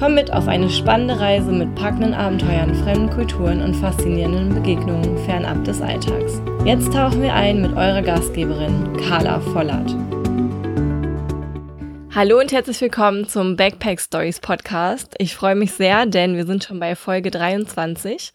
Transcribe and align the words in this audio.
Komm 0.00 0.14
mit 0.14 0.32
auf 0.32 0.48
eine 0.48 0.70
spannende 0.70 1.20
Reise 1.20 1.52
mit 1.52 1.74
packenden 1.74 2.14
Abenteuern, 2.14 2.74
fremden 2.74 3.10
Kulturen 3.10 3.60
und 3.60 3.74
faszinierenden 3.74 4.54
Begegnungen 4.54 5.18
fernab 5.26 5.62
des 5.64 5.82
Alltags. 5.82 6.40
Jetzt 6.64 6.90
tauchen 6.94 7.20
wir 7.20 7.34
ein 7.34 7.60
mit 7.60 7.72
eurer 7.72 8.00
Gastgeberin 8.00 8.96
Carla 8.96 9.40
Vollert. 9.40 9.94
Hallo 12.14 12.40
und 12.40 12.50
herzlich 12.50 12.80
willkommen 12.80 13.28
zum 13.28 13.56
Backpack 13.56 14.00
Stories 14.00 14.40
Podcast. 14.40 15.14
Ich 15.18 15.34
freue 15.34 15.54
mich 15.54 15.72
sehr, 15.72 16.06
denn 16.06 16.34
wir 16.34 16.46
sind 16.46 16.64
schon 16.64 16.80
bei 16.80 16.96
Folge 16.96 17.30
23 17.30 18.32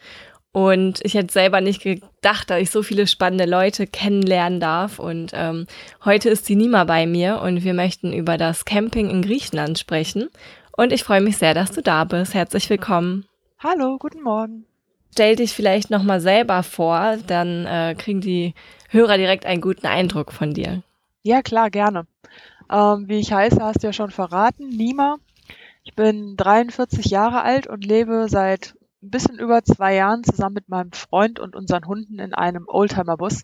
und 0.56 1.00
ich 1.04 1.16
hätte 1.16 1.34
selber 1.34 1.60
nicht 1.60 1.82
gedacht, 1.82 2.50
dass 2.50 2.62
ich 2.62 2.72
so 2.72 2.82
viele 2.82 3.08
spannende 3.08 3.44
Leute 3.44 3.88
kennenlernen 3.88 4.62
darf. 4.62 5.00
Und 5.00 5.32
ähm, 5.34 5.68
heute 6.06 6.30
ist 6.30 6.48
die 6.48 6.56
Nima 6.56 6.86
bei 6.86 7.06
mir 7.06 7.42
und 7.42 7.66
wir 7.66 7.74
möchten 7.74 8.14
über 8.14 8.38
das 8.38 8.64
Camping 8.64 9.10
in 9.10 9.22
Griechenland 9.22 9.78
sprechen. 9.78 10.30
Und 10.78 10.92
ich 10.92 11.04
freue 11.04 11.22
mich 11.22 11.38
sehr, 11.38 11.54
dass 11.54 11.72
du 11.72 11.82
da 11.82 12.04
bist. 12.04 12.34
Herzlich 12.34 12.70
willkommen. 12.70 13.26
Hallo, 13.60 13.98
guten 13.98 14.22
Morgen. 14.22 14.66
Stell 15.14 15.38
dich 15.38 15.54
vielleicht 15.54 15.90
nochmal 15.90 16.20
selber 16.20 16.64
vor, 16.64 17.16
dann 17.26 17.66
äh, 17.66 17.96
kriegen 17.98 18.20
die 18.20 18.54
Hörer 18.90 19.18
direkt 19.18 19.46
einen 19.46 19.62
guten 19.62 19.88
Eindruck 19.88 20.34
von 20.34 20.54
dir. 20.54 20.84
Ja, 21.24 21.42
klar, 21.42 21.70
gerne. 21.70 22.06
Ähm, 22.70 23.08
wie 23.08 23.20
ich 23.20 23.32
heiße, 23.32 23.64
hast 23.64 23.84
du 23.84 23.88
ja 23.88 23.94
schon 23.94 24.12
verraten. 24.12 24.68
Nima. 24.68 25.16
Ich 25.84 25.96
bin 25.96 26.36
43 26.36 27.06
Jahre 27.06 27.44
alt 27.44 27.68
und 27.68 27.86
lebe 27.86 28.28
seit 28.28 28.76
ein 29.02 29.12
bisschen 29.12 29.40
über 29.40 29.64
zwei 29.64 29.96
Jahren 29.96 30.26
zusammen 30.26 30.56
mit 30.56 30.68
meinem 30.68 30.92
Freund 30.92 31.40
und 31.40 31.56
unseren 31.56 31.86
Hunden 31.86 32.20
in 32.20 32.34
einem 32.34 32.66
Oldtimer-Bus. 32.68 33.44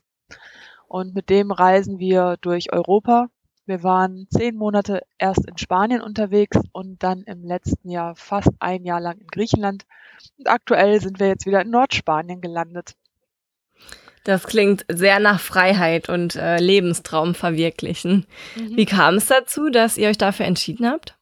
Und 0.90 1.16
mit 1.16 1.30
dem 1.30 1.52
reisen 1.52 2.00
wir 2.00 2.36
durch 2.42 2.74
Europa 2.74 3.30
wir 3.66 3.84
waren 3.84 4.28
zehn 4.30 4.56
Monate 4.56 5.02
erst 5.18 5.48
in 5.48 5.58
Spanien 5.58 6.02
unterwegs 6.02 6.58
und 6.72 7.04
dann 7.04 7.22
im 7.24 7.44
letzten 7.44 7.90
Jahr 7.90 8.16
fast 8.16 8.50
ein 8.60 8.84
Jahr 8.84 9.00
lang 9.00 9.18
in 9.20 9.28
Griechenland. 9.28 9.86
Und 10.38 10.50
aktuell 10.50 11.00
sind 11.02 11.20
wir 11.20 11.28
jetzt 11.28 11.46
wieder 11.46 11.62
in 11.62 11.70
Nordspanien 11.70 12.42
gelandet. 12.42 12.96
Das 14.24 14.46
klingt 14.46 14.86
sehr 14.88 15.20
nach 15.20 15.40
Freiheit 15.40 16.10
und 16.10 16.36
äh, 16.36 16.58
Lebenstraum 16.58 17.34
verwirklichen. 17.34 18.28
Mhm. 18.56 18.78
Wie 18.78 18.86
kam 18.86 19.16
es 19.16 19.26
dazu, 19.26 19.70
dass 19.70 19.98
ihr 19.98 20.10
euch 20.10 20.18
dafür 20.18 20.46
entschieden 20.46 20.88
habt? 20.88 21.18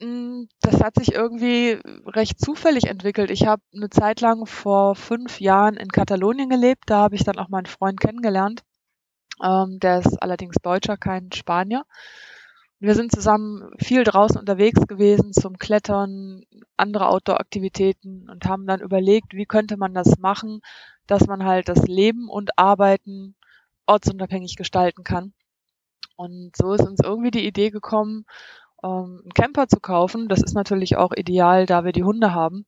Mm, 0.00 0.44
das 0.60 0.82
hat 0.82 0.96
sich 0.96 1.12
irgendwie 1.14 1.78
recht 2.06 2.40
zufällig 2.40 2.84
entwickelt. 2.84 3.30
Ich 3.30 3.46
habe 3.46 3.62
eine 3.74 3.90
Zeit 3.90 4.20
lang 4.20 4.46
vor 4.46 4.94
fünf 4.94 5.40
Jahren 5.40 5.76
in 5.76 5.88
Katalonien 5.88 6.48
gelebt. 6.48 6.84
Da 6.86 6.98
habe 6.98 7.16
ich 7.16 7.24
dann 7.24 7.38
auch 7.38 7.48
meinen 7.48 7.66
Freund 7.66 8.00
kennengelernt. 8.00 8.62
Ähm, 9.42 9.78
der 9.80 9.98
ist 9.98 10.22
allerdings 10.22 10.56
Deutscher, 10.62 10.96
kein 10.96 11.32
Spanier. 11.32 11.84
Wir 12.80 12.94
sind 12.94 13.12
zusammen 13.12 13.70
viel 13.78 14.04
draußen 14.04 14.38
unterwegs 14.38 14.86
gewesen 14.86 15.32
zum 15.32 15.58
Klettern, 15.58 16.42
andere 16.76 17.08
Outdoor-Aktivitäten 17.08 18.28
und 18.28 18.44
haben 18.44 18.66
dann 18.66 18.80
überlegt, 18.80 19.32
wie 19.32 19.46
könnte 19.46 19.76
man 19.76 19.94
das 19.94 20.18
machen, 20.18 20.60
dass 21.06 21.26
man 21.26 21.44
halt 21.44 21.68
das 21.68 21.86
Leben 21.86 22.28
und 22.28 22.58
Arbeiten 22.58 23.36
ortsunabhängig 23.86 24.56
gestalten 24.56 25.04
kann. 25.04 25.32
Und 26.16 26.56
so 26.56 26.74
ist 26.74 26.86
uns 26.86 27.00
irgendwie 27.02 27.30
die 27.30 27.46
Idee 27.46 27.70
gekommen, 27.70 28.26
ähm, 28.82 29.20
einen 29.22 29.34
Camper 29.34 29.66
zu 29.68 29.80
kaufen. 29.80 30.28
Das 30.28 30.42
ist 30.42 30.54
natürlich 30.54 30.96
auch 30.96 31.12
ideal, 31.12 31.66
da 31.66 31.84
wir 31.84 31.92
die 31.92 32.04
Hunde 32.04 32.34
haben. 32.34 32.66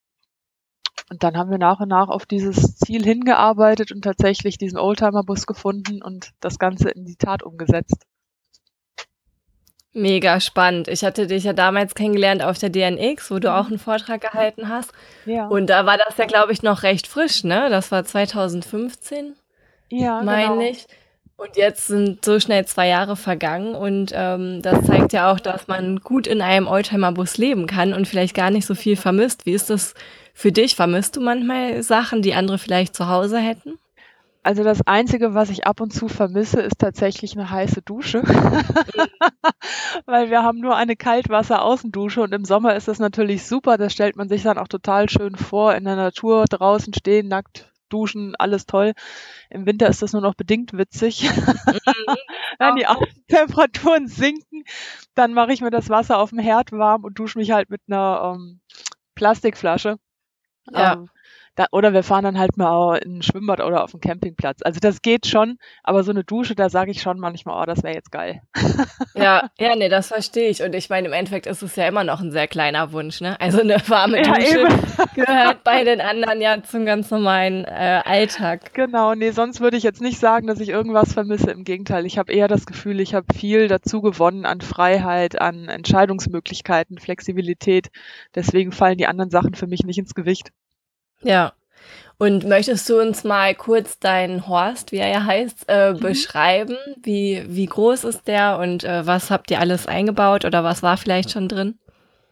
Und 1.09 1.23
dann 1.23 1.37
haben 1.37 1.51
wir 1.51 1.59
nach 1.59 1.81
und 1.81 1.89
nach 1.89 2.09
auf 2.09 2.27
dieses 2.27 2.77
Ziel 2.77 3.05
hingearbeitet 3.05 3.93
und 3.93 4.03
tatsächlich 4.03 4.59
diesen 4.59 4.79
Oldtimer-Bus 4.79 5.47
gefunden 5.47 6.03
und 6.03 6.33
das 6.41 6.59
Ganze 6.59 6.91
in 6.91 7.05
die 7.05 7.17
Tat 7.17 7.43
umgesetzt. 7.43 8.07
Mega 9.93 10.41
spannend. 10.41 10.89
Ich 10.89 11.05
hatte 11.05 11.27
dich 11.27 11.45
ja 11.45 11.55
damals 11.55 11.95
kennengelernt 11.95 12.43
auf 12.43 12.59
der 12.59 12.69
DNX, 12.69 13.31
wo 13.31 13.39
du 13.39 13.55
auch 13.55 13.65
mhm. 13.65 13.73
einen 13.75 13.79
Vortrag 13.79 14.21
gehalten 14.21 14.69
hast. 14.69 14.93
Ja. 15.25 15.47
Und 15.47 15.71
da 15.71 15.87
war 15.87 15.97
das 15.97 16.19
ja, 16.19 16.27
glaube 16.27 16.53
ich, 16.53 16.63
noch 16.63 16.83
recht 16.83 17.07
frisch, 17.07 17.45
ne? 17.45 17.69
Das 17.71 17.91
war 17.93 18.05
2015. 18.05 19.37
Ja, 19.89 20.21
meine 20.23 20.49
genau. 20.49 20.61
ich. 20.61 20.87
Und 21.39 21.57
jetzt 21.57 21.87
sind 21.87 22.25
so 22.25 22.41
schnell 22.41 22.67
zwei 22.67 22.89
Jahre 22.89 23.15
vergangen 23.15 23.75
und 23.75 24.11
ähm, 24.15 24.63
das 24.63 24.87
zeigt 24.87 25.13
ja 25.13 25.31
auch, 25.31 25.39
dass 25.39 25.67
man 25.69 26.01
gut 26.01 26.27
in 26.27 26.41
einem 26.41 26.67
Oldtimer-Bus 26.67 27.37
leben 27.37 27.67
kann 27.67 27.93
und 27.93 28.09
vielleicht 28.09 28.35
gar 28.35 28.51
nicht 28.51 28.67
so 28.67 28.75
viel 28.75 28.97
vermisst. 28.97 29.45
Wie 29.45 29.53
ist 29.53 29.69
das 29.69 29.95
für 30.37 30.53
dich? 30.53 30.77
Vermisst 30.77 31.17
du 31.17 31.21
manchmal 31.23 31.83
Sachen, 31.83 32.21
die 32.21 32.35
andere 32.35 32.59
vielleicht 32.59 32.95
zu 32.95 33.09
Hause 33.09 33.39
hätten? 33.39 33.79
Also 34.43 34.63
das 34.63 34.87
Einzige, 34.87 35.35
was 35.35 35.51
ich 35.51 35.67
ab 35.67 35.81
und 35.81 35.93
zu 35.93 36.07
vermisse, 36.09 36.61
ist 36.61 36.79
tatsächlich 36.79 37.33
eine 37.33 37.51
heiße 37.51 37.81
Dusche. 37.83 38.23
Weil 40.07 40.31
wir 40.31 40.43
haben 40.43 40.61
nur 40.61 40.77
eine 40.77 40.95
Kaltwasser-Außendusche 40.95 42.21
und 42.23 42.33
im 42.33 42.45
Sommer 42.45 42.77
ist 42.77 42.87
das 42.87 42.99
natürlich 42.99 43.45
super. 43.45 43.79
Das 43.79 43.95
stellt 43.95 44.15
man 44.15 44.29
sich 44.29 44.43
dann 44.43 44.59
auch 44.59 44.69
total 44.69 45.09
schön 45.09 45.35
vor, 45.37 45.75
in 45.75 45.85
der 45.85 45.97
Natur 45.97 46.45
draußen 46.45 46.93
stehen, 46.95 47.29
nackt 47.29 47.73
duschen, 47.89 48.35
alles 48.37 48.67
toll. 48.67 48.93
Im 49.49 49.65
Winter 49.65 49.89
ist 49.89 50.03
das 50.03 50.13
nur 50.13 50.23
noch 50.23 50.35
bedingt 50.35 50.75
witzig. 50.75 51.25
Mhm. 51.25 51.57
Wenn 52.59 52.77
die 52.77 52.87
Außentemperaturen 52.87 54.07
sinken, 54.07 54.65
dann 55.15 55.33
mache 55.33 55.55
ich 55.55 55.63
mir 55.63 55.71
das 55.71 55.89
Wasser 55.89 56.19
auf 56.19 56.31
dem 56.31 56.39
Herd 56.39 56.73
warm 56.73 57.05
und 57.05 57.19
dusche 57.19 57.39
mich 57.39 57.53
halt 57.53 57.71
mit 57.71 57.81
einer 57.89 58.35
ähm, 58.37 58.61
Plastikflasche. 59.15 59.97
Ja. 60.73 60.93
Ähm, 60.95 61.11
da, 61.57 61.67
oder 61.73 61.93
wir 61.93 62.03
fahren 62.03 62.25
dann 62.25 62.39
halt 62.39 62.57
mal 62.57 62.99
in 62.99 63.19
ein 63.19 63.23
Schwimmbad 63.23 63.61
oder 63.61 63.83
auf 63.83 63.95
einen 63.95 64.01
Campingplatz. 64.01 64.61
Also 64.63 64.79
das 64.79 65.03
geht 65.03 65.27
schon, 65.27 65.59
aber 65.83 66.05
so 66.05 66.11
eine 66.11 66.23
Dusche, 66.23 66.55
da 66.55 66.69
sage 66.69 66.91
ich 66.91 67.01
schon 67.01 67.19
manchmal, 67.19 67.61
oh, 67.61 67.67
das 67.67 67.83
wäre 67.83 67.95
jetzt 67.95 68.13
geil. 68.13 68.43
Ja, 69.15 69.49
ja, 69.59 69.75
nee, 69.75 69.89
das 69.89 70.09
verstehe 70.09 70.51
ich. 70.51 70.63
Und 70.63 70.75
ich 70.75 70.91
meine, 70.91 71.09
im 71.09 71.15
Endeffekt 71.15 71.47
ist 71.47 71.63
es 71.63 71.75
ja 71.75 71.89
immer 71.89 72.05
noch 72.05 72.21
ein 72.21 72.33
sehr 72.33 72.47
kleiner 72.49 72.93
Wunsch, 72.93 73.23
ne? 73.23 73.41
Also 73.41 73.61
eine 73.61 73.77
warme 73.89 74.21
Dusche 74.21 74.61
ja, 74.61 75.05
gehört 75.15 75.65
bei 75.65 75.85
den 75.85 76.03
anderen 76.03 76.41
ja 76.43 76.63
zum 76.63 76.85
ganz 76.85 77.11
normalen 77.11 77.65
äh, 77.65 78.03
Alltag. 78.05 78.75
Genau, 78.75 79.15
nee, 79.15 79.31
sonst 79.31 79.61
würde 79.61 79.79
ich 79.79 79.83
jetzt 79.83 80.03
nicht 80.03 80.19
sagen, 80.19 80.47
dass 80.47 80.61
ich 80.61 80.69
irgendwas 80.69 81.15
vermisse. 81.15 81.51
Im 81.51 81.65
Gegenteil, 81.65 82.05
ich 82.05 82.19
habe 82.19 82.33
eher 82.33 82.49
das 82.49 82.67
Gefühl, 82.67 83.01
ich 83.01 83.15
habe 83.15 83.27
viel 83.35 83.69
dazu 83.69 84.03
gewonnen 84.03 84.45
an 84.45 84.61
Freiheit, 84.61 85.41
an 85.41 85.69
Entscheidungsmöglichkeiten, 85.69 86.99
Flexibilität. 86.99 87.89
Deswegen 88.35 88.73
fallen 88.73 88.99
die 88.99 89.07
anderen 89.07 89.31
Sachen 89.31 89.55
für 89.55 89.67
mich 89.67 89.85
nicht 89.85 89.99
ins 89.99 90.15
Gewicht. 90.15 90.53
Ja. 91.23 91.53
Und 92.19 92.47
möchtest 92.47 92.89
du 92.89 92.99
uns 92.99 93.25
mal 93.25 93.55
kurz 93.55 93.99
deinen 93.99 94.49
Horst, 94.49 94.91
wie 94.91 94.97
er 94.97 95.09
ja 95.09 95.25
heißt, 95.25 95.67
äh, 95.69 95.93
mhm. 95.93 96.01
beschreiben? 96.01 96.77
Wie, 97.03 97.45
wie 97.47 97.67
groß 97.67 98.05
ist 98.05 98.27
der 98.27 98.59
und 98.59 98.85
äh, 98.85 99.07
was 99.07 99.31
habt 99.31 99.51
ihr 99.51 99.61
alles 99.61 99.87
eingebaut 99.87 100.47
oder 100.47 100.65
was 100.65 100.83
war 100.83 100.97
vielleicht 100.97 101.31
schon 101.31 101.49
drin? 101.49 101.79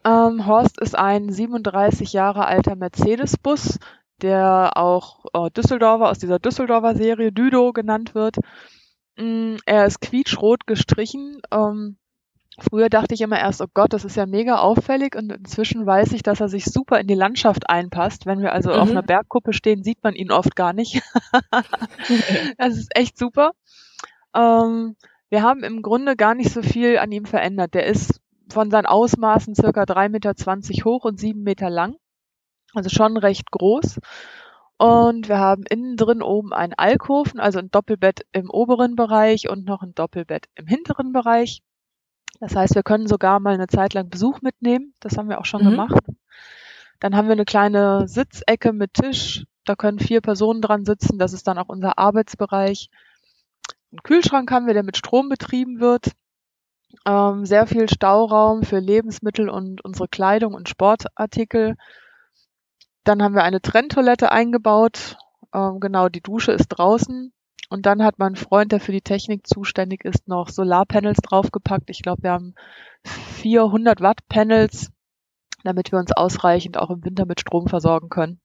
Ähm, 0.07 0.47
Horst 0.47 0.81
ist 0.81 0.97
ein 0.97 1.31
37 1.31 2.13
Jahre 2.13 2.47
alter 2.47 2.77
Mercedes-Bus, 2.77 3.79
der 4.23 4.73
auch 4.77 5.25
äh, 5.35 5.51
Düsseldorfer 5.51 6.09
aus 6.09 6.19
dieser 6.19 6.39
Düsseldorfer 6.39 6.95
Serie 6.95 7.33
Düdo 7.33 7.73
genannt 7.73 8.15
wird. 8.15 8.37
Mm, 9.17 9.57
er 9.67 9.87
ist 9.87 10.01
quietschrot 10.01 10.67
gestrichen. 10.67 11.41
Ähm, 11.53 11.97
Früher 12.61 12.89
dachte 12.89 13.15
ich 13.15 13.21
immer 13.21 13.39
erst, 13.39 13.61
oh 13.61 13.67
Gott, 13.75 13.93
das 13.93 14.05
ist 14.05 14.17
ja 14.17 14.27
mega 14.27 14.59
auffällig 14.59 15.17
und 15.17 15.33
inzwischen 15.33 15.87
weiß 15.87 16.13
ich, 16.13 16.23
dass 16.23 16.41
er 16.41 16.49
sich 16.49 16.65
super 16.65 17.01
in 17.01 17.09
die 17.09 17.15
Landschaft 17.15 17.69
einpasst. 17.69 18.27
Wenn 18.27 18.41
wir 18.41 18.53
also 18.53 18.71
mhm. 18.71 18.77
auf 18.77 18.91
einer 18.91 19.03
Bergkuppe 19.03 19.53
stehen, 19.53 19.83
sieht 19.83 20.05
man 20.05 20.15
ihn 20.15 20.31
oft 20.31 20.55
gar 20.55 20.73
nicht. 20.73 21.03
das 22.59 22.77
ist 22.77 22.97
echt 22.97 23.19
super. 23.19 23.53
Ähm, 24.35 24.95
wir 25.31 25.43
haben 25.43 25.65
im 25.65 25.83
Grunde 25.83 26.15
gar 26.15 26.37
nicht 26.37 26.53
so 26.53 26.63
viel 26.63 26.99
an 26.99 27.11
ihm 27.11 27.25
verändert. 27.25 27.75
Der 27.75 27.87
ist 27.87 28.21
von 28.49 28.71
seinen 28.71 28.87
Ausmaßen 28.87 29.57
circa 29.57 29.83
3,20 29.83 30.11
Meter 30.11 30.85
hoch 30.85 31.05
und 31.05 31.19
7 31.19 31.43
Meter 31.43 31.71
lang. 31.71 31.97
Also 32.73 32.89
schon 32.89 33.17
recht 33.17 33.51
groß. 33.51 33.99
Und 34.77 35.29
wir 35.29 35.39
haben 35.39 35.65
innen 35.69 35.97
drin 35.97 36.23
oben 36.23 36.53
einen 36.53 36.75
Alkoven, 36.75 37.41
also 37.41 37.59
ein 37.59 37.71
Doppelbett 37.71 38.27
im 38.33 38.51
oberen 38.51 38.97
Bereich 38.97 39.49
und 39.49 39.65
noch 39.65 39.83
ein 39.83 39.95
Doppelbett 39.95 40.47
im 40.55 40.67
hinteren 40.67 41.13
Bereich. 41.13 41.63
Das 42.45 42.55
heißt, 42.55 42.75
wir 42.75 42.83
können 42.83 43.07
sogar 43.07 43.41
mal 43.41 43.55
eine 43.55 43.69
Zeit 43.69 43.95
lang 43.95 44.11
Besuch 44.11 44.43
mitnehmen. 44.43 44.93
Das 45.01 45.17
haben 45.17 45.31
wir 45.31 45.41
auch 45.41 45.47
schon 45.47 45.65
mhm. 45.65 45.71
gemacht. 45.71 46.05
Dann 47.01 47.17
haben 47.17 47.27
wir 47.27 47.33
eine 47.33 47.47
kleine 47.47 48.07
Sitzecke 48.07 48.75
mit 48.75 48.93
Tisch. 48.93 49.47
Da 49.65 49.77
können 49.77 49.99
vier 49.99 50.21
Personen 50.21 50.61
dran 50.61 50.85
sitzen. 50.85 51.19
Das 51.19 51.33
ist 51.33 51.49
dann 51.49 51.57
auch 51.57 51.71
unser 51.71 51.97
Arbeitsbereich. 51.97 52.91
Einen 53.93 54.03
Kühlschrank 54.03 54.51
haben 54.51 54.67
wir, 54.67 54.75
der 54.75 54.83
mit 54.83 54.99
Strom 54.99 55.31
betrieben 55.31 55.81
wird. 55.81 56.11
Ähm, 57.07 57.47
sehr 57.47 57.67
viel 57.67 57.89
Stauraum 57.89 58.63
für 58.63 58.79
Lebensmittel 58.79 59.49
und 59.49 59.83
unsere 59.83 60.09
Kleidung 60.09 60.53
und 60.53 60.69
Sportartikel. 60.69 61.77
dann 63.05 63.23
haben 63.23 63.35
wir 63.35 63.45
eine 63.45 63.63
Trenntoilette 63.63 64.31
eingebaut. 64.31 65.17
Ähm, 65.55 65.81
genau, 65.81 66.11
die 66.11 66.21
Dusche 66.21 66.53
ist 66.53 66.69
draußen. 66.69 67.33
Und 67.71 67.87
dann 67.87 68.03
hat 68.03 68.19
mein 68.19 68.37
Freund, 68.37 68.73
der 68.73 68.81
für 68.81 68.93
die 68.93 69.01
Technik 69.01 69.47
zuständig 69.47 70.05
ist, 70.05 70.29
noch 70.29 70.49
Solarpanels 70.49 71.19
draufgepackt. 71.19 71.91
Ich 71.91 72.03
glaube, 72.03 72.23
wir 72.23 72.31
haben 72.31 72.55
400 73.05 74.01
Watt 74.01 74.21
Panels, 74.29 74.91
damit 75.63 75.93
wir 75.93 75.99
uns 75.99 76.13
ausreichend 76.13 76.77
auch 76.79 76.91
im 76.91 77.05
Winter 77.05 77.27
mit 77.27 77.41
Strom 77.41 77.69
versorgen 77.69 78.09
können. 78.09 78.41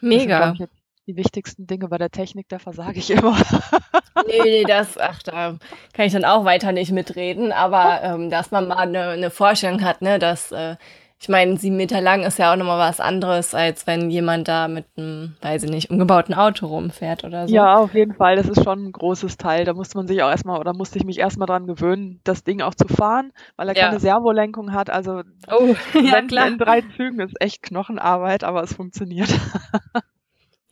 Mega. 0.00 0.54
Das 0.58 0.68
die 1.06 1.16
wichtigsten 1.16 1.66
Dinge 1.66 1.88
bei 1.88 1.98
der 1.98 2.10
Technik, 2.10 2.48
da 2.48 2.58
versage 2.58 2.98
ich 2.98 3.10
immer. 3.10 3.36
nee, 4.26 4.40
nee, 4.44 4.64
das, 4.64 4.98
ach, 4.98 5.22
da 5.22 5.58
kann 5.92 6.06
ich 6.06 6.12
dann 6.12 6.24
auch 6.24 6.44
weiter 6.44 6.72
nicht 6.72 6.92
mitreden, 6.92 7.52
aber 7.52 8.02
ähm, 8.02 8.30
dass 8.30 8.50
man 8.50 8.68
mal 8.68 8.76
eine, 8.76 9.08
eine 9.08 9.30
Vorstellung 9.30 9.82
hat, 9.82 10.00
ne, 10.02 10.18
dass 10.18 10.52
äh, 10.52 10.76
ich 11.22 11.28
meine, 11.28 11.56
sieben 11.56 11.76
Meter 11.76 12.00
lang 12.00 12.24
ist 12.24 12.40
ja 12.40 12.52
auch 12.52 12.56
nochmal 12.56 12.80
was 12.80 12.98
anderes, 12.98 13.54
als 13.54 13.86
wenn 13.86 14.10
jemand 14.10 14.48
da 14.48 14.66
mit 14.66 14.86
einem, 14.96 15.36
weiß 15.40 15.62
ich 15.62 15.70
nicht, 15.70 15.88
umgebauten 15.88 16.34
Auto 16.34 16.66
rumfährt 16.66 17.22
oder 17.22 17.46
so. 17.46 17.54
Ja, 17.54 17.76
auf 17.76 17.94
jeden 17.94 18.14
Fall. 18.14 18.34
Das 18.34 18.48
ist 18.48 18.64
schon 18.64 18.86
ein 18.86 18.90
großes 18.90 19.36
Teil. 19.36 19.64
Da 19.64 19.72
musste 19.72 19.96
man 19.98 20.08
sich 20.08 20.20
auch 20.24 20.30
erstmal, 20.30 20.58
oder 20.58 20.74
musste 20.74 20.98
ich 20.98 21.04
mich 21.04 21.20
erstmal 21.20 21.46
dran 21.46 21.68
gewöhnen, 21.68 22.18
das 22.24 22.42
Ding 22.42 22.60
auch 22.60 22.74
zu 22.74 22.88
fahren, 22.88 23.32
weil 23.54 23.68
er 23.68 23.76
ja. 23.76 23.86
keine 23.86 24.00
Servolenkung 24.00 24.72
hat. 24.72 24.90
Also, 24.90 25.22
oh, 25.48 25.76
ja, 26.02 26.22
klar. 26.22 26.48
in 26.48 26.58
drei 26.58 26.82
Zügen 26.96 27.20
ist 27.20 27.40
echt 27.40 27.62
Knochenarbeit, 27.62 28.42
aber 28.42 28.64
es 28.64 28.74
funktioniert. 28.74 29.28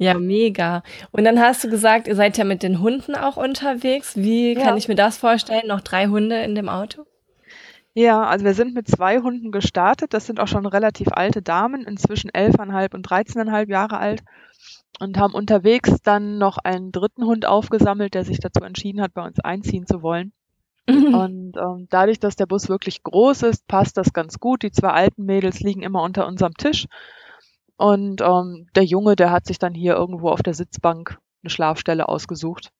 Ja, 0.02 0.14
mega. 0.14 0.82
Und 1.10 1.24
dann 1.24 1.38
hast 1.38 1.62
du 1.62 1.68
gesagt, 1.68 2.08
ihr 2.08 2.16
seid 2.16 2.38
ja 2.38 2.44
mit 2.44 2.62
den 2.62 2.80
Hunden 2.80 3.14
auch 3.14 3.36
unterwegs. 3.36 4.16
Wie 4.16 4.54
ja. 4.54 4.62
kann 4.62 4.78
ich 4.78 4.88
mir 4.88 4.94
das 4.94 5.18
vorstellen? 5.18 5.66
Noch 5.66 5.82
drei 5.82 6.06
Hunde 6.06 6.40
in 6.40 6.54
dem 6.54 6.70
Auto? 6.70 7.04
Ja, 7.94 8.22
also 8.22 8.44
wir 8.44 8.54
sind 8.54 8.74
mit 8.74 8.88
zwei 8.88 9.18
Hunden 9.18 9.50
gestartet. 9.50 10.14
Das 10.14 10.26
sind 10.26 10.38
auch 10.38 10.48
schon 10.48 10.66
relativ 10.66 11.08
alte 11.10 11.42
Damen, 11.42 11.84
inzwischen 11.84 12.30
elfeinhalb 12.30 12.94
und 12.94 13.02
dreizehneinhalb 13.02 13.68
Jahre 13.68 13.98
alt. 13.98 14.22
Und 15.00 15.18
haben 15.18 15.34
unterwegs 15.34 15.96
dann 16.02 16.38
noch 16.38 16.58
einen 16.58 16.92
dritten 16.92 17.24
Hund 17.24 17.46
aufgesammelt, 17.46 18.14
der 18.14 18.24
sich 18.24 18.38
dazu 18.38 18.62
entschieden 18.62 19.00
hat, 19.00 19.14
bei 19.14 19.24
uns 19.24 19.40
einziehen 19.40 19.86
zu 19.86 20.02
wollen. 20.02 20.32
Mhm. 20.88 21.14
Und 21.14 21.56
ähm, 21.56 21.86
dadurch, 21.90 22.20
dass 22.20 22.36
der 22.36 22.46
Bus 22.46 22.68
wirklich 22.68 23.02
groß 23.02 23.42
ist, 23.44 23.66
passt 23.66 23.96
das 23.96 24.12
ganz 24.12 24.38
gut. 24.38 24.62
Die 24.62 24.72
zwei 24.72 24.90
alten 24.90 25.24
Mädels 25.24 25.60
liegen 25.60 25.82
immer 25.82 26.02
unter 26.02 26.26
unserem 26.26 26.54
Tisch. 26.54 26.86
Und 27.76 28.20
ähm, 28.20 28.68
der 28.74 28.84
Junge, 28.84 29.16
der 29.16 29.30
hat 29.30 29.46
sich 29.46 29.58
dann 29.58 29.74
hier 29.74 29.94
irgendwo 29.94 30.28
auf 30.28 30.42
der 30.42 30.54
Sitzbank 30.54 31.18
eine 31.42 31.50
Schlafstelle 31.50 32.08
ausgesucht. 32.08 32.72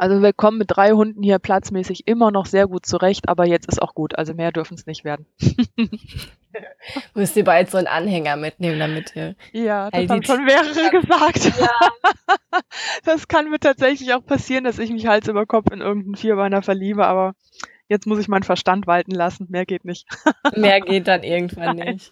Also 0.00 0.22
wir 0.22 0.32
kommen 0.32 0.56
mit 0.56 0.70
drei 0.70 0.92
Hunden 0.92 1.22
hier 1.22 1.38
platzmäßig 1.38 2.08
immer 2.08 2.30
noch 2.30 2.46
sehr 2.46 2.66
gut 2.66 2.86
zurecht, 2.86 3.28
aber 3.28 3.44
jetzt 3.46 3.68
ist 3.68 3.82
auch 3.82 3.94
gut. 3.94 4.16
Also 4.16 4.32
mehr 4.32 4.50
dürfen 4.50 4.72
es 4.72 4.86
nicht 4.86 5.04
werden. 5.04 5.26
Müsst 7.14 7.36
ihr 7.36 7.44
bald 7.44 7.70
so 7.70 7.76
einen 7.76 7.86
Anhänger 7.86 8.36
mitnehmen, 8.36 8.78
damit 8.78 9.14
ihr. 9.14 9.34
Ja, 9.52 9.90
das 9.90 10.08
haben 10.08 10.22
schon 10.22 10.46
mehrere 10.46 10.90
gesagt. 10.90 11.52
Ja. 11.60 11.68
das 13.04 13.28
kann 13.28 13.50
mir 13.50 13.58
tatsächlich 13.58 14.14
auch 14.14 14.24
passieren, 14.24 14.64
dass 14.64 14.78
ich 14.78 14.90
mich 14.90 15.06
Hals 15.06 15.28
über 15.28 15.44
Kopf 15.44 15.70
in 15.70 15.82
irgendeinen 15.82 16.16
Vierbeiner 16.16 16.62
verliebe, 16.62 17.06
aber 17.06 17.34
jetzt 17.86 18.06
muss 18.06 18.20
ich 18.20 18.28
meinen 18.28 18.42
Verstand 18.42 18.86
walten 18.86 19.12
lassen. 19.12 19.48
Mehr 19.50 19.66
geht 19.66 19.84
nicht. 19.84 20.06
Mehr 20.56 20.80
geht 20.80 21.08
dann 21.08 21.24
irgendwann 21.24 21.76
nicht. 21.76 22.10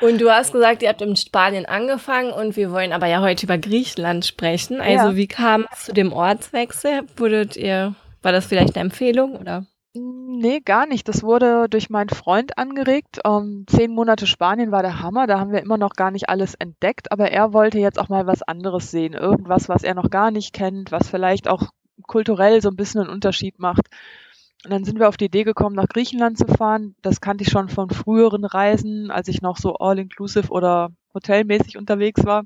Und 0.00 0.20
du 0.20 0.30
hast 0.30 0.52
gesagt, 0.52 0.82
ihr 0.82 0.88
habt 0.88 1.02
in 1.02 1.16
Spanien 1.16 1.66
angefangen 1.66 2.32
und 2.32 2.56
wir 2.56 2.70
wollen 2.70 2.92
aber 2.92 3.06
ja 3.06 3.20
heute 3.20 3.44
über 3.46 3.58
Griechenland 3.58 4.24
sprechen. 4.24 4.80
Also 4.80 5.10
ja. 5.10 5.16
wie 5.16 5.26
kam 5.26 5.66
es 5.72 5.84
zu 5.84 5.92
dem 5.92 6.12
Ortswechsel? 6.12 7.02
Wurdet 7.16 7.56
ihr, 7.56 7.94
war 8.22 8.32
das 8.32 8.46
vielleicht 8.46 8.76
eine 8.76 8.86
Empfehlung 8.86 9.36
oder? 9.36 9.66
Nee, 9.92 10.60
gar 10.60 10.86
nicht. 10.86 11.08
Das 11.08 11.24
wurde 11.24 11.68
durch 11.68 11.90
meinen 11.90 12.10
Freund 12.10 12.56
angeregt. 12.56 13.20
Um, 13.24 13.32
ähm, 13.32 13.64
zehn 13.66 13.92
Monate 13.92 14.26
Spanien 14.26 14.70
war 14.70 14.82
der 14.82 15.00
Hammer. 15.00 15.26
Da 15.26 15.40
haben 15.40 15.52
wir 15.52 15.60
immer 15.60 15.78
noch 15.78 15.94
gar 15.94 16.12
nicht 16.12 16.28
alles 16.28 16.54
entdeckt. 16.54 17.10
Aber 17.10 17.30
er 17.30 17.52
wollte 17.52 17.78
jetzt 17.78 17.98
auch 17.98 18.08
mal 18.08 18.26
was 18.26 18.42
anderes 18.42 18.92
sehen. 18.92 19.14
Irgendwas, 19.14 19.68
was 19.68 19.82
er 19.82 19.94
noch 19.94 20.08
gar 20.08 20.30
nicht 20.30 20.52
kennt, 20.54 20.92
was 20.92 21.08
vielleicht 21.08 21.48
auch 21.48 21.70
kulturell 22.06 22.62
so 22.62 22.68
ein 22.68 22.76
bisschen 22.76 23.00
einen 23.00 23.10
Unterschied 23.10 23.58
macht. 23.58 23.88
Und 24.64 24.70
dann 24.70 24.84
sind 24.84 24.98
wir 24.98 25.08
auf 25.08 25.16
die 25.16 25.26
Idee 25.26 25.44
gekommen, 25.44 25.74
nach 25.74 25.88
Griechenland 25.88 26.36
zu 26.36 26.46
fahren. 26.46 26.94
Das 27.00 27.20
kannte 27.20 27.44
ich 27.44 27.50
schon 27.50 27.68
von 27.68 27.88
früheren 27.88 28.44
Reisen, 28.44 29.10
als 29.10 29.28
ich 29.28 29.40
noch 29.40 29.56
so 29.56 29.74
all-inclusive 29.76 30.50
oder 30.50 30.90
hotelmäßig 31.14 31.78
unterwegs 31.78 32.24
war 32.24 32.44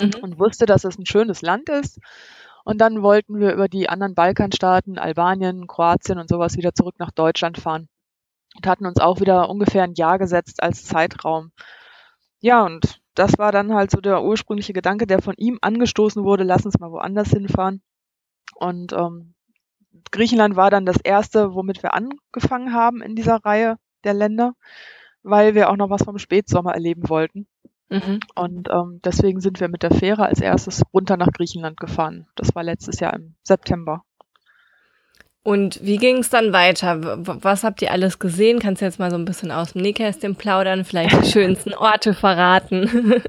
mhm. 0.00 0.12
und 0.20 0.38
wusste, 0.38 0.66
dass 0.66 0.84
es 0.84 0.98
ein 0.98 1.06
schönes 1.06 1.40
Land 1.40 1.70
ist. 1.70 1.98
Und 2.64 2.80
dann 2.80 3.02
wollten 3.02 3.38
wir 3.38 3.52
über 3.52 3.68
die 3.68 3.88
anderen 3.88 4.14
Balkanstaaten, 4.14 4.98
Albanien, 4.98 5.66
Kroatien 5.66 6.18
und 6.18 6.28
sowas 6.28 6.56
wieder 6.56 6.74
zurück 6.74 6.96
nach 6.98 7.10
Deutschland 7.10 7.58
fahren. 7.58 7.88
Und 8.56 8.66
hatten 8.66 8.86
uns 8.86 8.98
auch 8.98 9.20
wieder 9.20 9.48
ungefähr 9.48 9.84
ein 9.84 9.94
Jahr 9.94 10.18
gesetzt 10.18 10.62
als 10.62 10.84
Zeitraum. 10.84 11.50
Ja, 12.40 12.64
und 12.64 13.00
das 13.14 13.38
war 13.38 13.52
dann 13.52 13.74
halt 13.74 13.90
so 13.90 14.00
der 14.00 14.22
ursprüngliche 14.22 14.72
Gedanke, 14.72 15.06
der 15.06 15.22
von 15.22 15.34
ihm 15.36 15.58
angestoßen 15.60 16.24
wurde, 16.24 16.44
lass 16.44 16.66
uns 16.66 16.78
mal 16.78 16.90
woanders 16.90 17.30
hinfahren. 17.30 17.82
Und 18.54 18.92
ähm, 18.92 19.34
Griechenland 20.10 20.56
war 20.56 20.70
dann 20.70 20.86
das 20.86 20.98
erste, 21.02 21.54
womit 21.54 21.82
wir 21.82 21.94
angefangen 21.94 22.72
haben 22.72 23.02
in 23.02 23.16
dieser 23.16 23.36
Reihe 23.44 23.76
der 24.04 24.14
Länder, 24.14 24.54
weil 25.22 25.54
wir 25.54 25.70
auch 25.70 25.76
noch 25.76 25.90
was 25.90 26.02
vom 26.02 26.18
Spätsommer 26.18 26.74
erleben 26.74 27.08
wollten. 27.08 27.46
Mhm. 27.88 28.20
Und 28.34 28.68
ähm, 28.70 29.00
deswegen 29.04 29.40
sind 29.40 29.60
wir 29.60 29.68
mit 29.68 29.82
der 29.82 29.92
Fähre 29.92 30.26
als 30.26 30.40
erstes 30.40 30.82
runter 30.92 31.16
nach 31.16 31.32
Griechenland 31.32 31.78
gefahren. 31.78 32.26
Das 32.34 32.54
war 32.54 32.62
letztes 32.62 33.00
Jahr 33.00 33.14
im 33.14 33.34
September. 33.42 34.04
Und 35.42 35.84
wie 35.84 35.98
ging 35.98 36.18
es 36.18 36.30
dann 36.30 36.54
weiter? 36.54 37.18
Was 37.26 37.64
habt 37.64 37.82
ihr 37.82 37.92
alles 37.92 38.18
gesehen? 38.18 38.60
Kannst 38.60 38.80
du 38.80 38.86
jetzt 38.86 38.98
mal 38.98 39.10
so 39.10 39.18
ein 39.18 39.26
bisschen 39.26 39.50
aus 39.50 39.74
dem 39.74 39.82
Nähkästchen 39.82 40.36
plaudern, 40.36 40.86
vielleicht 40.86 41.20
die 41.22 41.30
schönsten 41.30 41.74
Orte 41.74 42.14
verraten? 42.14 43.22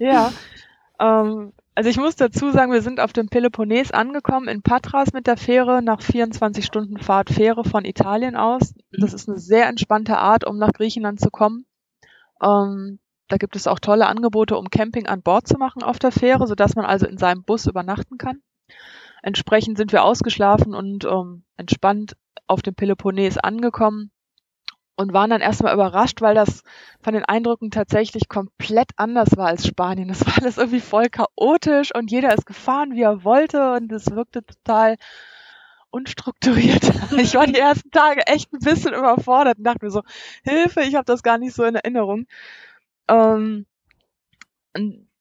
ja, 0.00 0.32
ähm, 1.00 1.52
also 1.74 1.88
ich 1.88 1.96
muss 1.96 2.16
dazu 2.16 2.50
sagen, 2.50 2.72
wir 2.72 2.82
sind 2.82 3.00
auf 3.00 3.12
dem 3.12 3.28
Peloponnes 3.28 3.92
angekommen 3.92 4.48
in 4.48 4.62
Patras 4.62 5.12
mit 5.12 5.26
der 5.26 5.36
Fähre 5.36 5.82
nach 5.82 6.02
24 6.02 6.64
Stunden 6.64 6.98
Fahrt 6.98 7.30
Fähre 7.30 7.64
von 7.64 7.84
Italien 7.84 8.36
aus. 8.36 8.74
Das 8.92 9.14
ist 9.14 9.28
eine 9.28 9.38
sehr 9.38 9.68
entspannte 9.68 10.18
Art, 10.18 10.46
um 10.46 10.58
nach 10.58 10.72
Griechenland 10.72 11.20
zu 11.20 11.30
kommen. 11.30 11.64
Ähm, 12.42 12.98
da 13.28 13.38
gibt 13.38 13.56
es 13.56 13.66
auch 13.66 13.78
tolle 13.78 14.06
Angebote, 14.06 14.56
um 14.58 14.68
Camping 14.68 15.06
an 15.06 15.22
Bord 15.22 15.48
zu 15.48 15.56
machen 15.56 15.82
auf 15.82 15.98
der 15.98 16.12
Fähre, 16.12 16.46
sodass 16.46 16.74
man 16.74 16.84
also 16.84 17.06
in 17.06 17.16
seinem 17.16 17.44
Bus 17.44 17.66
übernachten 17.66 18.18
kann. 18.18 18.42
Entsprechend 19.22 19.78
sind 19.78 19.92
wir 19.92 20.04
ausgeschlafen 20.04 20.74
und 20.74 21.04
ähm, 21.04 21.44
entspannt 21.56 22.16
auf 22.46 22.60
dem 22.60 22.74
Peloponnes 22.74 23.38
angekommen 23.38 24.10
und 24.96 25.12
waren 25.12 25.30
dann 25.30 25.40
erstmal 25.40 25.74
überrascht, 25.74 26.20
weil 26.20 26.34
das 26.34 26.62
von 27.00 27.14
den 27.14 27.24
Eindrücken 27.24 27.70
tatsächlich 27.70 28.28
komplett 28.28 28.90
anders 28.96 29.36
war 29.36 29.48
als 29.48 29.66
Spanien. 29.66 30.08
Das 30.08 30.26
war 30.26 30.38
alles 30.38 30.58
irgendwie 30.58 30.80
voll 30.80 31.08
chaotisch 31.08 31.94
und 31.94 32.10
jeder 32.10 32.34
ist 32.34 32.46
gefahren, 32.46 32.94
wie 32.94 33.02
er 33.02 33.24
wollte 33.24 33.72
und 33.72 33.90
es 33.92 34.10
wirkte 34.10 34.44
total 34.44 34.96
unstrukturiert. 35.90 36.90
Ich 37.18 37.34
war 37.34 37.46
die 37.46 37.58
ersten 37.58 37.90
Tage 37.90 38.26
echt 38.26 38.52
ein 38.52 38.60
bisschen 38.60 38.94
überfordert 38.94 39.58
und 39.58 39.64
dachte 39.64 39.84
mir 39.84 39.90
so, 39.90 40.02
Hilfe, 40.44 40.80
ich 40.80 40.94
habe 40.94 41.04
das 41.04 41.22
gar 41.22 41.38
nicht 41.38 41.54
so 41.54 41.64
in 41.64 41.74
Erinnerung. 41.74 42.26
Ähm, 43.08 43.66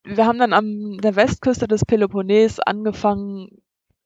wir 0.04 0.26
haben 0.26 0.40
dann 0.40 0.54
an 0.54 0.98
der 0.98 1.16
Westküste 1.16 1.68
des 1.68 1.86
Peloponnes 1.86 2.60
angefangen, 2.60 3.62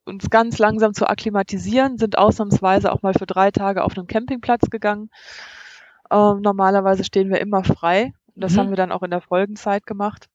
uns 0.05 0.29
ganz 0.29 0.57
langsam 0.57 0.93
zu 0.93 1.07
akklimatisieren, 1.07 1.97
sind 1.97 2.17
ausnahmsweise 2.17 2.91
auch 2.91 3.01
mal 3.01 3.13
für 3.13 3.25
drei 3.25 3.51
Tage 3.51 3.83
auf 3.83 3.97
einen 3.97 4.07
Campingplatz 4.07 4.69
gegangen. 4.69 5.09
Ähm, 6.11 6.41
normalerweise 6.41 7.03
stehen 7.03 7.29
wir 7.29 7.39
immer 7.39 7.63
frei. 7.63 8.13
Das 8.35 8.53
mhm. 8.53 8.59
haben 8.59 8.69
wir 8.69 8.77
dann 8.77 8.91
auch 8.91 9.03
in 9.03 9.11
der 9.11 9.21
Folgenzeit 9.21 9.85
gemacht. 9.85 10.27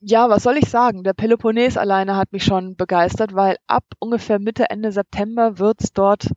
Ja, 0.00 0.28
was 0.28 0.42
soll 0.42 0.58
ich 0.58 0.68
sagen? 0.68 1.02
Der 1.02 1.14
Peloponnes 1.14 1.78
alleine 1.78 2.16
hat 2.16 2.30
mich 2.32 2.44
schon 2.44 2.76
begeistert, 2.76 3.34
weil 3.34 3.56
ab 3.66 3.84
ungefähr 3.98 4.38
Mitte, 4.38 4.68
Ende 4.68 4.92
September 4.92 5.58
wird's 5.58 5.92
dort 5.92 6.28